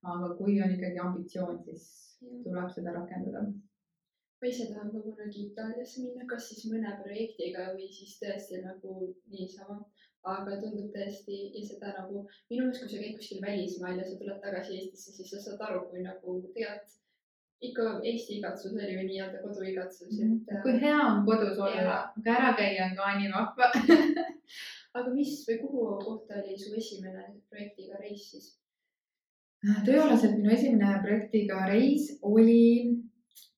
[0.00, 1.82] aga kui on ikkagi ambitsioon, siis
[2.20, 3.42] tuleb seda rakendada
[4.40, 8.94] ma ise tahan ka kunagi Itaaliasse minna, kas siis mõne projektiga või siis tõesti nagu
[9.32, 9.80] niisama,
[10.34, 14.16] aga tundub tõesti ja seda nagu minu meelest, kui sa käid kuskil välismaal ja sa
[14.20, 16.98] tuled tagasi Eestisse, siis sa saad aru, kui nagu tegelikult
[17.60, 20.62] ikka Eesti igatsus oli või nii-öelda koduigatsus mm, -hmm.
[20.64, 23.68] kui hea on kodus olla, aga ära käia on ka nii vahva
[24.98, 28.48] aga mis või kuhu kohta oli su esimene projektiga reis siis?
[29.84, 32.96] tööalaselt minu esimene projektiga reis oli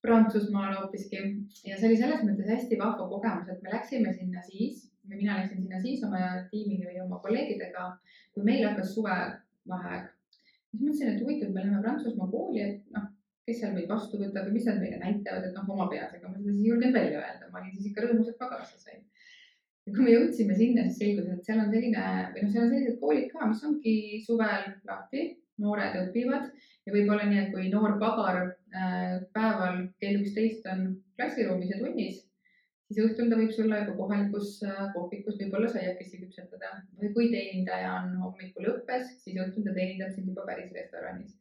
[0.03, 1.19] Prantsusmaal hoopiski
[1.67, 5.39] ja see oli selles mõttes hästi vahva kogemus, et me läksime sinna siis või mina
[5.39, 7.87] läksin sinna siis oma tiimiga või oma kolleegidega,
[8.35, 10.11] kui meil hakkas suvevaheaeg.
[10.71, 13.09] siis mõtlesin, et huvitav, me läheme Prantsusmaa kooli, et noh,
[13.47, 16.29] kes seal meid vastu võtab või mis nad meile näitavad, et noh, oma peas, ega
[16.29, 19.03] ma seda siis julgen välja öelda, ma olin siis ikka rõõmus, et kaasa sain.
[19.87, 22.75] ja kui me jõudsime sinna, siis selgus, et seal on selline või noh, seal on
[22.75, 25.25] sellised koolid ka, mis ongi suvel lahti,
[25.61, 26.51] noored õpivad.
[26.87, 32.23] Ja võib-olla nii, et kui noor pagar äh, päeval kell üksteist on klassiruumis ja tunnis,
[32.89, 36.73] siis õhtul ta võib sulle juba kohalikus äh, kohvikus võib-olla saiakesi küpsetada.
[36.99, 41.39] Või kui teenindaja on hommikul õppes, siis õhtul ta teenindab sind juba päris restoranis.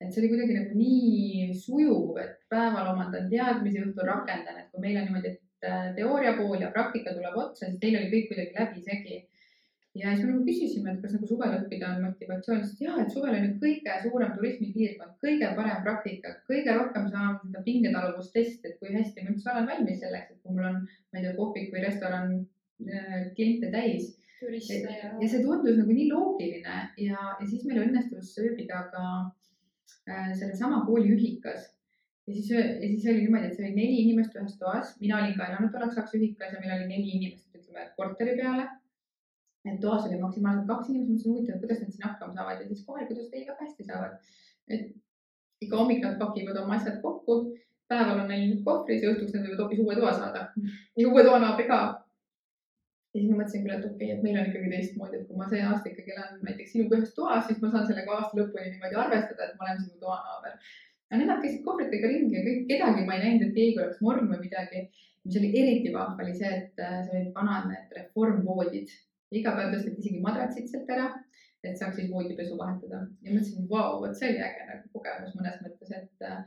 [0.00, 4.80] et see oli kuidagi nagu nii sujuv, et päeval omandan teadmisi, õhtul rakendan, et kui
[4.80, 8.30] meil on niimoodi, et äh, teooria pool ja praktika tuleb otsa, siis teil oli kõik
[8.30, 9.18] kuidagi läbisegi
[9.94, 13.10] ja siis me nagu küsisime, et kas nagu suvel õppida on motivatsioon, sest jah, et
[13.10, 18.78] suvel on ju kõige suurem turismipiirkond, kõige parem praktika, kõige rohkem saan seda pingetaluvustesti, et
[18.78, 21.74] kui hästi ma üldse olen valmis selleks, et kui mul on, ma ei tea, kohvik
[21.74, 24.14] või restoran äh, kliente täis.
[24.40, 25.10] ja.
[25.20, 29.02] ja see tundus nagu nii loogiline ja, ja siis meil õnnestus ööbida ka
[30.08, 31.66] äh, sellesama kooli ühikas
[32.24, 35.36] ja siis, ja siis oli niimoodi, et see oli neli inimest ühes toas, mina olin
[35.36, 38.70] ka elanud tolleks ajaks ühikas ja meil oli neli inimest, ütleme korteri peale
[39.68, 42.84] et toas oli maksimaalselt kaks inimest, mõtlesin huvitav, kuidas nad siin hakkama saavad ja siis
[42.86, 44.36] kohalikud ütlesid, ei väga hästi saavad.
[44.70, 44.86] et
[45.66, 47.40] iga hommik nad pakivad oma asjad kokku,
[47.90, 50.46] päeval on neil kohvris ja õhtuks nad võivad hoopis uue toa saada
[51.00, 51.80] ja uue toanaabri ka.
[53.12, 55.40] ja siis ma mõtlesin küll, et okei okay,, et meil on ikkagi teistmoodi, et kui
[55.40, 58.70] ma see aasta ikkagi elan näiteks sinuga ühes toas, siis ma saan sellega aasta lõpuni
[58.70, 60.56] niimoodi arvestada, et ma olen sinu toanaaber.
[61.10, 64.32] aga nemad käisid kohvritega ringi ja kõik, kedagi ma ei näinud, et keegi oleks norm
[64.32, 64.88] või midagi.
[65.24, 68.94] mis oli eriti vahva, oli see, et äh, see olid vanad need reformvoodid
[69.30, 71.10] iga päev tõsteti isegi madratsid sealt ära,
[71.64, 73.04] et saaks siis voodipesu vahetada.
[73.24, 76.40] Ja mõtlesin, vau, vot see oli äge nagu kogemus mõnes mõttes, et äh,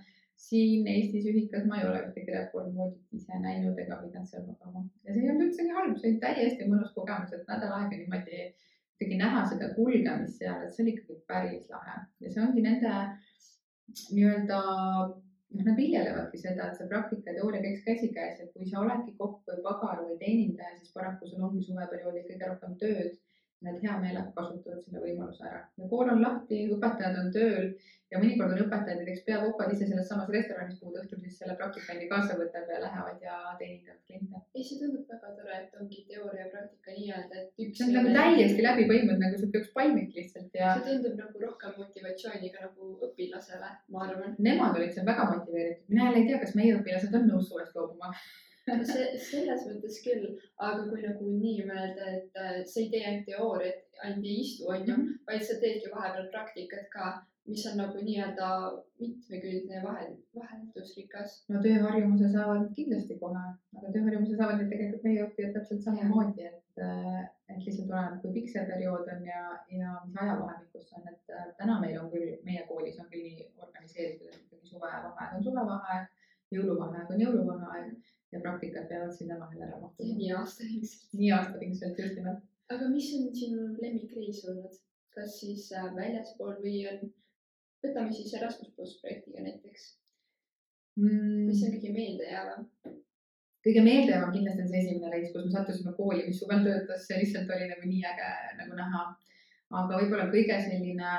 [0.43, 4.83] siin Eestis ühikas ma ei ole ühtegi reformvoodit ise näinud ega pidanud seal magama.
[5.05, 8.41] Ja see ei olnud üldsegi halb, see oli täiesti mõnus kogemus, et nädal aega niimoodi
[9.03, 11.99] ikkagi näha seda kulgemist seal, et see oli ikkagi päris lahe.
[12.23, 12.95] Ja see ongi nende
[14.15, 14.59] nii-öelda
[15.53, 19.13] noh, nad viljelevadki seda, et see praktika ja teooria käiks käsikäes, et kui sa oledki
[19.19, 23.19] kokk või pagar või teenindaja, siis paraku sul ongi suveperioodil kõige rohkem tööd
[23.63, 25.65] nad hea meelega kasutavad selle võimaluse ära.
[25.79, 27.67] ja kool on lahti, õpetajad on tööl
[28.13, 31.55] ja mõnikord on õpetajad näiteks peakokad ise selles samas restoranis, kuhu ta õhtul siis selle
[31.59, 34.43] praktikandi kaasa võtab ja lähevad ja teenindavad kliente.
[34.53, 37.79] ei, see tundub väga tore, et ongi teooria ja praktika nii-öelda, et üks.
[37.79, 40.75] see on nagu täiesti läbi põimunud nagu sihuke üks palmik lihtsalt ja.
[40.77, 44.37] see tundub nagu rohkem motivatsiooniga nagu õpilasele, ma arvan.
[44.49, 47.77] Nemad olid seal väga motiveeritud, mina jälle ei tea, kas meie õpilased on nõus suvest
[47.77, 48.13] loobuma
[48.89, 50.29] see, selles mõttes küll,
[50.67, 54.95] aga kui nagu nii mõelda, et sa ei tee ainult teooriat, ainult ei istu, onju,
[54.95, 55.21] mhm.
[55.27, 57.13] vaid sa teedki vahepeal praktikat ka,
[57.47, 58.49] mis on nagu nii-öelda
[58.99, 61.33] mitmekülgne vahel, vaheldusrikas.
[61.51, 63.41] no tööharjumuse saavad kindlasti kohe,
[63.75, 66.85] aga tööharjumuse saavad need tegelikult meie õppijad täpselt samamoodi, et,
[67.51, 69.43] et lihtsalt oleneb, kui pikk see periood on ja,
[69.75, 73.49] ja mis ajavahemikus on, et äh, täna meil on küll, meie koolis on küll nii
[73.67, 76.09] organiseeritud, et ikkagi suvevaheaeg on suvevaheaeg,
[76.55, 77.93] jõuluvaheaeg on jõuluvaheaeg
[78.33, 80.17] ja praktikad peavad sinna vahele ära mahtuma.
[80.19, 81.13] nii aastaringselt.
[81.19, 82.45] nii aastaringselt, just nimelt.
[82.75, 84.79] aga mis on sinu lemmikreis olnud,
[85.15, 87.11] kas siis äh, väljaspool või on,
[87.85, 89.89] võtame siis Erasmus pluss projektiga näiteks
[90.99, 91.47] mm..
[91.49, 92.69] mis on kõige meeldejäävam?
[93.65, 97.21] kõige meeldejäävam kindlasti on see esimene reis, kus me sattusime kooli, mis suvel töötas, see
[97.21, 99.03] lihtsalt oli nagu nii äge nagu näha.
[99.81, 101.13] aga võib-olla kõige selline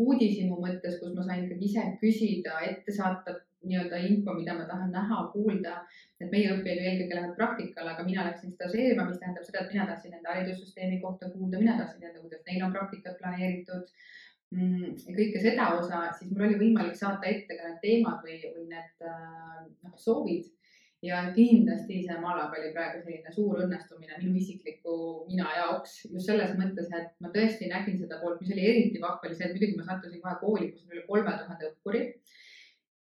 [0.00, 4.92] uudishimu mõttes, kus ma sain ikkagi ise küsida, ette saata nii-öelda info, mida ma tahan
[4.94, 5.74] näha, kuulda.
[6.20, 9.74] et meie õppijad ju eelkõige lähevad praktikale, aga mina läksin stažeerima, mis tähendab seda, et
[9.74, 13.92] mina tahtsin nende haridussüsteemi kohta kuulda, mina tahtsin teada, kuidas neil on praktikad planeeritud
[14.56, 14.94] mm,.
[15.06, 18.66] ja kõike seda osa, siis mul oli võimalik saata ette ka need teemad või, või
[18.72, 20.48] need äh, noh, soovid
[21.02, 24.96] ja kindlasti see Malaga oli praegu selline suur õnnestumine minu isikliku
[25.30, 29.24] mina jaoks just selles mõttes, et ma tõesti nägin seda poolt, mis oli eriti vahva,
[29.24, 32.02] oli see, et muidugi ma sattusin kohe kooli, kus on üle kolme tuhande õppuri.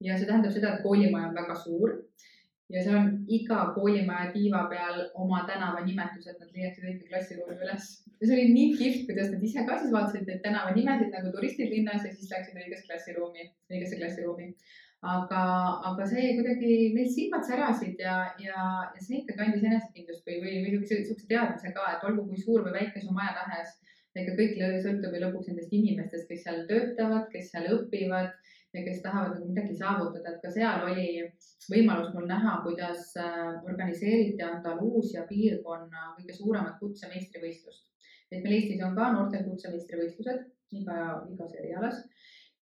[0.04, 1.96] Ja see tähendab seda, et koolimaja on väga suur.
[2.70, 7.88] Ja seal on iga koolimaja tiiva peal oma tänavanimetus, et nad leiaksid õige klassiruumi üles.
[8.20, 11.74] ja see oli nii kihvt, kuidas nad ise ka siis vaatasid neid tänavanimesid nagu turistid
[11.74, 14.52] linnas ja siis läksid õigesse klassiruumi, õigesse klassiruumi.
[15.10, 15.42] Aga,
[15.88, 20.56] aga see kuidagi, neil silmad särasid ja, ja, ja see ikkagi andis enesekindlust või, või,
[20.66, 23.78] või niisuguse, teadmise ka, et olgu kui suur või väike su maja tahes,
[24.20, 28.36] ega kõik sõltub ju lõpuks nendest inimestest, kes seal töötavad, kes seal õpivad
[28.74, 31.08] ja kes tahavad nagu midagi saavutada, et ka seal oli
[31.72, 37.86] võimalus mul näha, kuidas äh, organiseeriti Andaluusia piirkonna kõige suuremat kutsemeistrivõistlust.
[38.32, 40.44] et meil Eestis on ka noortel kutsemeistrivõistlused
[40.78, 41.00] iga,
[41.34, 42.04] igas erialas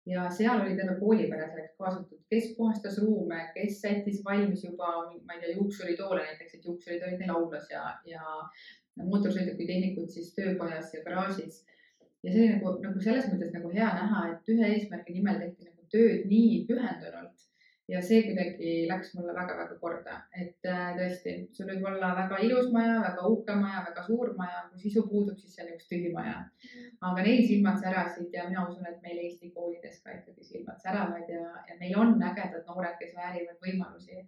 [0.08, 4.92] ja seal oli terve koolipere selleks kaasatud, kes puhastas ruume, kes sättis valmis juba,
[5.28, 8.24] ma ei tea, juuksuritoole näiteks, et juuksurid olid neil aulas ja, ja
[9.04, 11.66] mootorsõidukitehnikud siis töökojas ja garaažis.
[12.24, 15.68] ja see oli nagu, nagu selles mõttes nagu hea näha, et ühe eesmärgi nimel tehti
[15.68, 17.48] nagu tööd nii pühendunult
[17.88, 22.68] ja see kuidagi läks mulle väga-väga korda, et äh, tõesti, sul võib olla väga ilus
[22.74, 26.12] maja, väga uhke maja, väga suur maja, kui sisu puudub, siis see on üks tühi
[26.16, 26.42] maja.
[27.00, 31.32] aga neil silmad särasid ja mina usun, et meil Eesti koolides ka ikkagi silmad säravad
[31.32, 34.26] ja, ja meil on ägedad noored, kes väärivad võimalusi.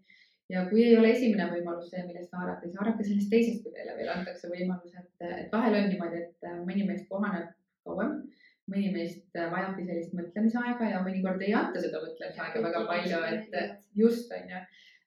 [0.49, 3.97] ja kui ei ole esimene võimalus see, millest haarata, siis haarake sellest teisest, kui teile
[3.99, 7.51] veel antakse võimalus, et, et vahel on niimoodi, et mõni meist kohaneb
[7.83, 8.21] kauem
[8.69, 14.31] mõni meist vajabki sellist mõtlemisaega ja mõnikord ei anta seda mõtlemisaega väga palju, et just
[14.35, 14.61] on ju.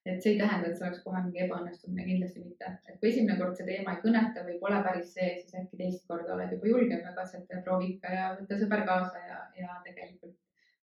[0.05, 2.71] et see ei tähenda, et see oleks kohe mingi ebaõnnestumine, kindlasti mitte.
[2.89, 6.07] et kui esimene kord see teema ei kõneta või pole päris see, siis äkki teist
[6.09, 9.79] korda oled juba julgem ja katseta ja proovi ikka ja võta sõber kaasa ja, ja
[9.85, 10.35] tegelikult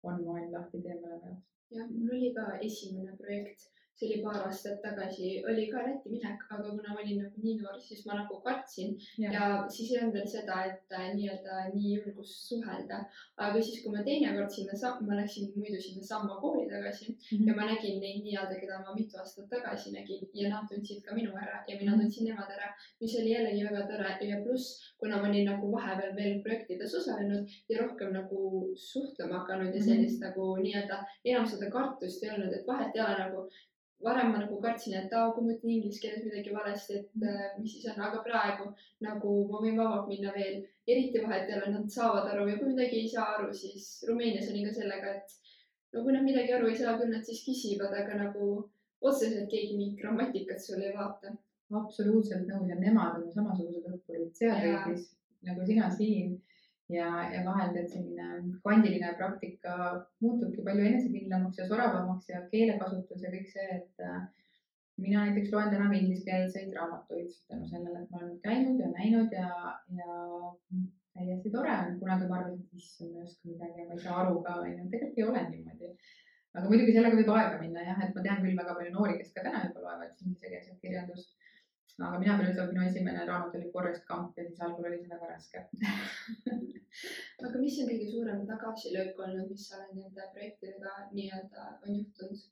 [0.03, 1.49] on maailm lahti tee mõlema jaoks.
[1.79, 6.43] jah, mul oli ka esimene projekt see oli paar aastat tagasi, oli ka Lätti minek,
[6.53, 8.91] aga kuna ma olin nagu nii noor, siis ma nagu kartsin
[9.23, 12.99] ja, ja siis ei olnud veel seda, et äh, nii-öelda nii julgus suhelda.
[13.45, 17.47] aga siis, kui ma teinekord sinna, ma läksin muidu sinna samma kooli tagasi mm -hmm.
[17.47, 21.15] ja ma nägin neid nii-öelda, keda ma mitu aastat tagasi nägin ja nad tundsid ka
[21.15, 22.01] minu ära ja mina mhm.
[22.01, 22.69] tundsin nemad ära,
[23.01, 27.49] mis oli jällegi väga tore ja pluss, kuna ma olin nagu vahepeal veel projektides osalenud
[27.69, 28.41] ja rohkem nagu
[28.75, 29.89] suhtlema hakanud ja mhm.
[29.89, 30.29] sellist mm -hmm.
[30.29, 33.49] nagu nii-öelda enam seda kartust ei olnud, et vahet ei ole nagu
[34.03, 37.47] varem ma nagu kartsin, et aa, kui ma ütlen inglise keeles midagi valesti, et äh,
[37.61, 38.69] mis siis on, aga praegu
[39.05, 42.71] nagu ma võin vabalt minna veel, eriti vahet ei ole, nad saavad aru ja kui
[42.75, 45.37] midagi ei saa aru, siis Rumeenias olin ka sellega, et
[45.93, 48.53] no kui nad midagi aru ei saa, küll nad siis küsivad, aga nagu
[49.01, 51.35] otseselt keegi mingit grammatikat sul ei vaata.
[51.77, 54.29] absoluutselt nõus ja nemad on samasugused õppurid.
[54.37, 55.09] Seal riigis
[55.43, 56.37] nagu sina siin
[56.89, 58.27] ja, ja vahel tead selline
[58.63, 59.77] kvandiline praktika
[60.23, 64.21] muutubki palju enesekindlamaks ja soravamaks ja keelekasutus ja kõik see, et äh,
[64.97, 69.49] mina näiteks loen täna ingliskeelseid raamatuid tänu sellele, et ma olen käinud ja näinud ja,
[69.99, 70.21] ja
[71.17, 71.99] täiesti tore on.
[71.99, 74.55] kunagi ma arvasin, et issand, ma ei oska midagi ja ma ei saa aru ka,
[74.63, 74.87] onju.
[74.93, 75.91] tegelikult ei ole niimoodi.
[76.57, 79.33] aga muidugi sellega võib aega minna jah, et ma tean küll väga palju noori, kes
[79.35, 81.36] ka täna juba loevad inglisekeelset kirjandust
[82.05, 85.29] aga mina ütlema, minu esimene raamat oli Forest Gump ja siis algul oli see väga
[85.31, 85.63] raske
[87.47, 92.45] aga mis on kõige suurem tagasilöök olnud, mis sa oled nende projektidega nii-öelda on juhtunud?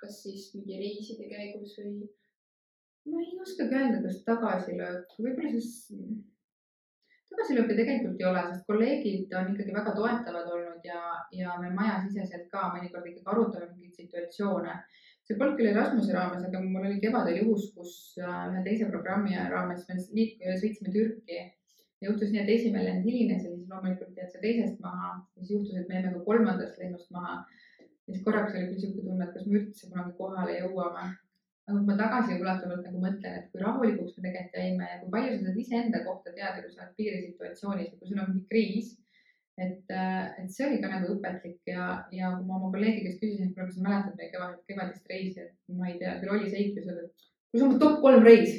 [0.00, 2.08] kas siis mingi reiside käigus või?
[3.12, 5.74] ma ei oskagi öelda, kas tagasilöök, võib-olla siis
[7.28, 11.02] tagasilööke tegelikult ei ole, sest kolleegid on ikkagi väga toetavad olnud ja,
[11.36, 14.78] ja me majasiseselt ka mõnikord ikkagi arutame mingeid situatsioone
[15.28, 19.36] see polnud küll Erasmuse raames, aga mul oli kevadel juhus, kus äh, ühe teise programmi
[19.52, 21.40] raames me liik-, sõitsime Türki.
[22.00, 25.16] juhtus nii, et esimene lend hilines ja siis loomulikult jäid sa teisest maha.
[25.36, 27.40] siis juhtus, et me jäime ka kolmandast lennust maha.
[27.78, 31.04] ja siis korraks oli küll sihuke tunne, et kas me üldse kunagi kohale jõuame.
[31.68, 35.34] aga kui ma tagasiulatuvalt nagu mõtlen, et kui rahulikuks me tegelikult jäime ja kui palju
[35.34, 38.94] sa saad iseenda kohta teada, kui sa oled piirisituatsioonis või kui sul on mingi kriis
[39.58, 43.22] et, äh, et see oli ka nagu õpetlik ja, ja kui ma oma kolleegi käest
[43.22, 46.36] küsisin, et kuule, kas sa mäletad meie kevad, kevadist reisi, et ma ei tea, küll
[46.36, 48.54] oli seiklusel, et kus on mu top kolm reis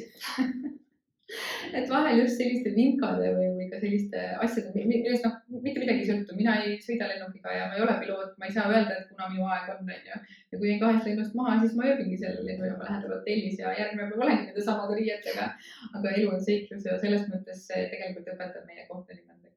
[1.78, 6.08] et vahel just selliste vinkade või, või ka selliste asjade, millest noh, mitte midagi ei
[6.08, 9.10] sõltu, mina ei sõida lennukiga ja ma ei ole piloot, ma ei saa öelda, et
[9.12, 10.20] kuna minu aeg on, onju.
[10.52, 14.08] ja kui jäin kahest lennust maha, siis ma ööbingi sellel lennujaama lähedal hotellis ja järgmine
[14.10, 15.52] päev olengi nende samade riietega.
[15.94, 19.49] aga elu on seiklus ja selles mõttes see tegelikult õpetab meie kohta nii mõndagi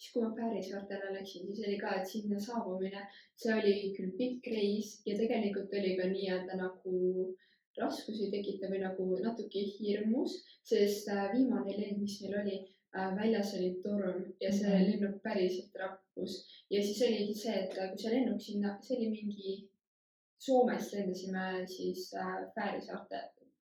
[0.00, 3.04] siis kui ma Päärisaartele läksin, siis oli ka, et sinna saabumine,
[3.36, 6.94] see oli küll pikk reis ja tegelikult oli ka nii-öelda nagu
[7.78, 10.36] raskusi tekitav või nagu natuke hirmus,
[10.66, 12.56] sest äh, viimane lend, mis meil oli,
[12.96, 14.86] äh, väljas oli torm ja see mhm.
[14.88, 16.40] lennuk päriselt rappus
[16.72, 19.58] ja siis oligi see, et äh, kui see lennuk sinna, see oli mingi
[20.40, 22.06] Soomest lendasime siis
[22.54, 23.18] Fääri saarte,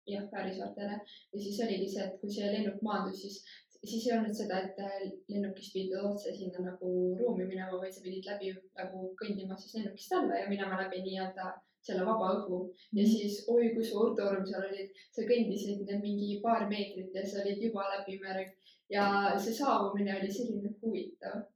[0.04, 3.38] jah, Fääri saartele ja siis oligi see, et kui see lennuk maandus, siis
[3.84, 4.98] siis ei olnud seda, et äh,
[5.28, 10.12] lennukist pidid otse sinna nagu ruumi minema, vaid sa pidid läbi nagu kõndima siis lennukist
[10.18, 11.52] alla ja minema läbi nii-öelda
[11.88, 12.58] selle vaba õhu
[12.92, 13.10] ja Mhm.
[13.12, 17.62] siis oi kui suur torm seal oli, sa kõndisid mingi paar meetrit ja sa olid
[17.62, 18.44] juba läbi mere
[18.90, 19.04] ja
[19.38, 21.46] see saabumine oli selline huvitav.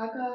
[0.00, 0.26] Aga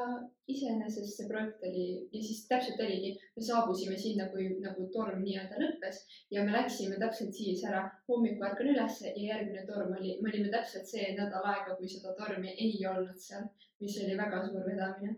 [0.46, 5.58] iseenesest see projekt oli ja siis täpselt oligi, me saabusime sinna, kui nagu torm nii-öelda
[5.62, 5.98] lõppes
[6.34, 10.52] ja me läksime täpselt siis ära, hommikul ärkan ülesse ja järgmine torm oli, me olime
[10.54, 13.50] täpselt see nädal aega, kui seda tormi ei olnud seal,
[13.82, 15.16] mis oli väga suur vedamine.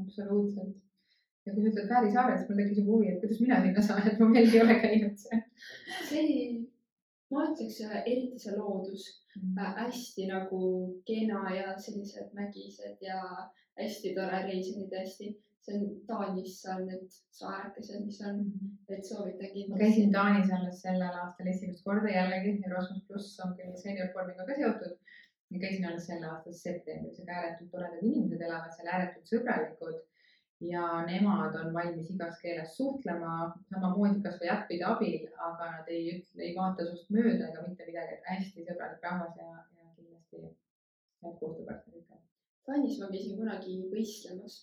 [0.00, 0.76] absoluutselt.
[1.46, 4.08] ja kui sa ütled Fääri saarel, siis mul tekkis huvi, et kuidas mina sinna saan,
[4.08, 5.44] et ma veel ei ole käinud seal.
[6.08, 6.45] see oli,
[7.34, 9.06] ma ütleks, eriti see loodus
[9.36, 10.60] äh, hästi nagu
[11.08, 13.18] kena ja sellised mägised ja
[13.80, 15.34] hästi tore reis oli tõesti.
[15.66, 18.36] see on Taanis seal need saarekesed, mis on,
[18.94, 19.80] et soovitan ma kindlasti.
[19.80, 24.94] käisin Taanis alles sellel aastal esimest korda jällegi, Erasmus pluss on küll seeniorformiga ka seotud.
[25.50, 29.98] ja käisin alles selle aasta septembris, aga ääretult toredad inimesed elavad seal, ääretult sõbralikud.
[30.60, 33.32] Ja nemad on valmis igas keeles suhtlema,
[33.70, 38.16] samamoodi kasvõi äppide abil, aga nad ei ütle, ei vaata sinust mööda ega mitte midagi,
[38.16, 40.40] et hästi sõbralik rahvas ja, ja kindlasti
[41.24, 42.24] head koostööpartnerid.
[42.66, 44.56] Taanis ma käisin kunagi võistlemas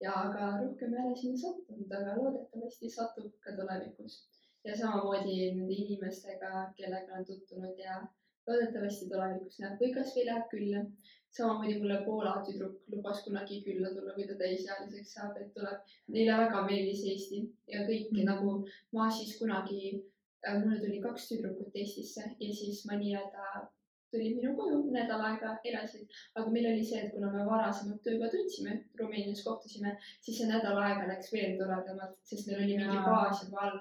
[0.00, 4.22] ja aga rohkem ei ole sinna sattunud, aga loodetavasti satub ka tulevikus.
[4.66, 6.48] ja samamoodi nende inimestega,
[6.78, 8.00] kellega olen tutvunud ja
[8.48, 10.80] loodetavasti tulevikus näeb või kasvõi läheb külla.
[11.36, 15.94] Samamoodi mulle Poola tüdruk lubas kunagi külla tulla, kui ta täisealiseks saab, et tuleb.
[16.16, 18.18] Neile väga meeldis Eesti ja kõik mm.
[18.18, 18.28] Mhm.
[18.32, 18.52] nagu
[18.96, 19.96] ma siis kunagi,
[20.62, 23.66] mulle tuli kaks tüdrukut Eestisse ja siis ma nii-öelda
[24.12, 26.06] tulid minu koju nädal aega, elasid,
[26.38, 30.78] aga meil oli see, et kuna me varasemalt juba tundsime, Rumeenias kohtusime, siis see nädal
[30.82, 33.80] aega läks veel toredamalt, sest meil oli mingi baas juba all.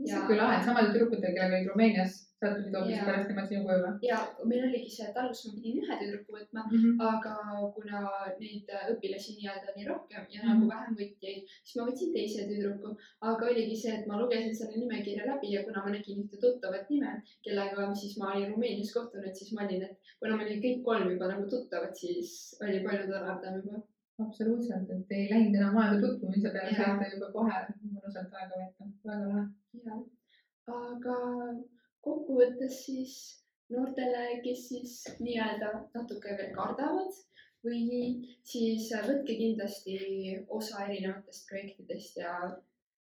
[0.00, 3.64] Mis Ja- küll lahe, et samadel tüdrukutel, kellega olid Rumeenias, sattusid hoopis pärast nemad sinu
[3.66, 3.90] koju või?
[4.08, 4.18] ja
[4.50, 6.62] meil oligi see, et alguses ma pidin ühe tüdruku võtma,
[7.10, 7.34] aga
[7.74, 8.00] kuna
[8.40, 10.48] neid õpilasi nii-öelda oli rohkem ja Mhm.
[10.52, 12.96] nagu vähem võtjaid, siis ma võtsin teise tüdruku.
[13.32, 16.88] aga oligi see, et ma lugesin selle nimekirja läbi ja kuna ma nägin ühte tuttavat
[16.90, 17.12] nime,
[17.44, 21.10] kellega siis ma olin Rumeenias kohtunud, siis ma olin, et kuna me olime kõik kolm
[21.12, 23.82] juba nagu tuttavad, siis oli palju toredam juba.
[24.26, 29.28] Absoluutselt, et ei läinud enam aega tutvumise peale, saite juba kohe mõnusalt aega veeta, väga
[29.32, 29.98] lahe.
[30.76, 31.18] aga
[32.06, 33.16] kokkuvõttes siis
[33.70, 37.20] noortele, kes siis nii-öelda natuke veel kardavad
[37.66, 37.84] või
[38.52, 39.96] siis võtke kindlasti
[40.48, 42.34] osa erinevatest projektidest ja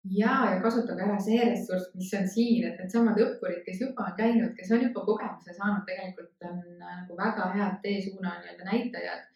[0.04, 4.18] ja, ja kasutage ära see ressurss, mis on siin, et needsamad õppurid, kes juba on
[4.18, 9.30] käinud, kes on juba kogemuse saanud, tegelikult on äh, nagu väga head teesuuna nii-öelda näitajad.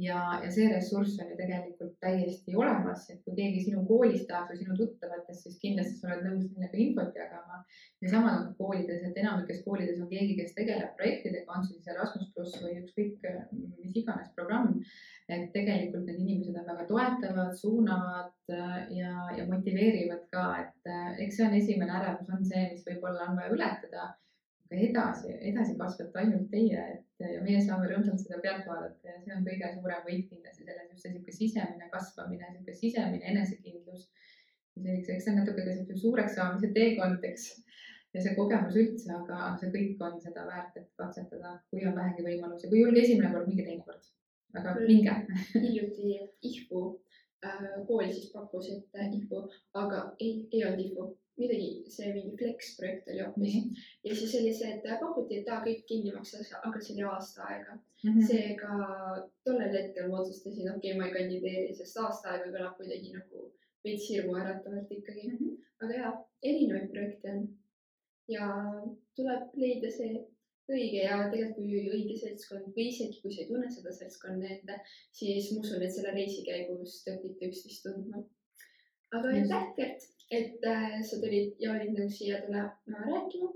[0.00, 4.52] Ja, ja see ressurss on ju tegelikult täiesti olemas, et kui keegi sinu koolist tahab
[4.52, 7.62] või sinu tuttavatest, siis kindlasti sa oled nõus neile ka infot jagama.
[8.02, 11.94] ja sama on koolides, et enamikes koolides on keegi, kes tegeleb projektidega, on see siis
[11.94, 14.80] Erasmus pluss või ükskõik mis iganes programm
[15.30, 21.12] et tegelikult need inimesed on väga toetavad, suunavad äh, ja, ja motiveerivad ka, et äh,
[21.24, 24.10] eks see on esimene ärevus, on see, mis võib-olla on vaja ületada.
[24.72, 29.18] Aga edasi, edasi kasvate ainult teie, et ja meie saame rõõmsalt seda pealt vaadata ja
[29.20, 34.08] see on kõige suurem võit kindlasti selles, just see niisugune sisemine kasvamine, niisugune sisemine enesekindlus.
[34.76, 37.46] ja selliseks, eks see on natuke ka siukene suureks saamise teekond, eks
[38.14, 42.24] ja see kogemus üldse, aga see kõik on seda väärt, et katsetada, kui on vähegi
[42.24, 44.10] võimalusi, kui ei julge esimene kord, minge teine kord.
[44.56, 44.88] aga Küll.
[44.88, 45.14] minge
[45.66, 46.16] hiljuti
[46.48, 46.82] IHVU
[47.44, 49.44] äh, kool siis pakkus, et äh, IHVU,
[49.84, 51.06] aga ei, ei olnud IHVU,
[51.40, 53.86] midagi, see mingi Flex projekt oli hoopis nii.
[54.04, 57.48] ja siis oli see, et pakuti, et aa, kõik kinni maksas, aga see oli aasta
[57.48, 58.22] aega Mhm.
[58.26, 58.76] seega
[59.46, 63.42] tollel hetkel ma otsustasin, okei okay,, ma ei kandideeri, sest aasta aega kõlab kuidagi nagu
[63.86, 65.36] veits hirmuäratavalt ikkagi mm.
[65.36, 65.52] -hmm.
[65.84, 66.12] aga jaa,
[66.50, 67.44] erinevaid projekte on
[68.34, 68.48] ja
[69.18, 70.10] tuleb leida see
[70.72, 74.78] õige ja tegelikult kui õige seltskond või isegi kui sa ei tunne seda seltskonda enda,
[75.20, 78.24] siis ma usun, et selle reisi käigus te õpite üksteist tundma.
[79.12, 83.52] aga aitäh, Gert, et äh, sa tulid ja olid nõus siia tulema rääkima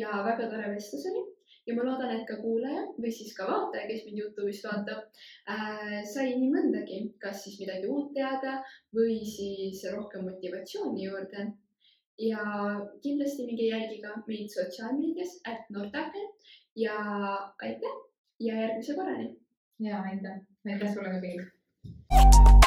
[0.00, 1.24] ja väga tore vestlus oli
[1.66, 5.06] ja ma loodan, et ka kuulaja või siis ka vaataja, kes mind Youtube'ist vaatab
[5.50, 8.60] äh,, sai nii mõndagi, kas siis midagi uut teada
[8.96, 11.52] või siis rohkem motivatsiooni juurde.
[12.18, 12.42] ja
[13.04, 16.22] kindlasti minge jälgige meid sotsiaalmeedias, et Nordake
[16.76, 16.96] ja
[17.60, 17.98] aitäh
[18.40, 19.36] ja järgmise korrani.
[19.80, 22.64] ja aitäh, aitäh sulle ka, Piil.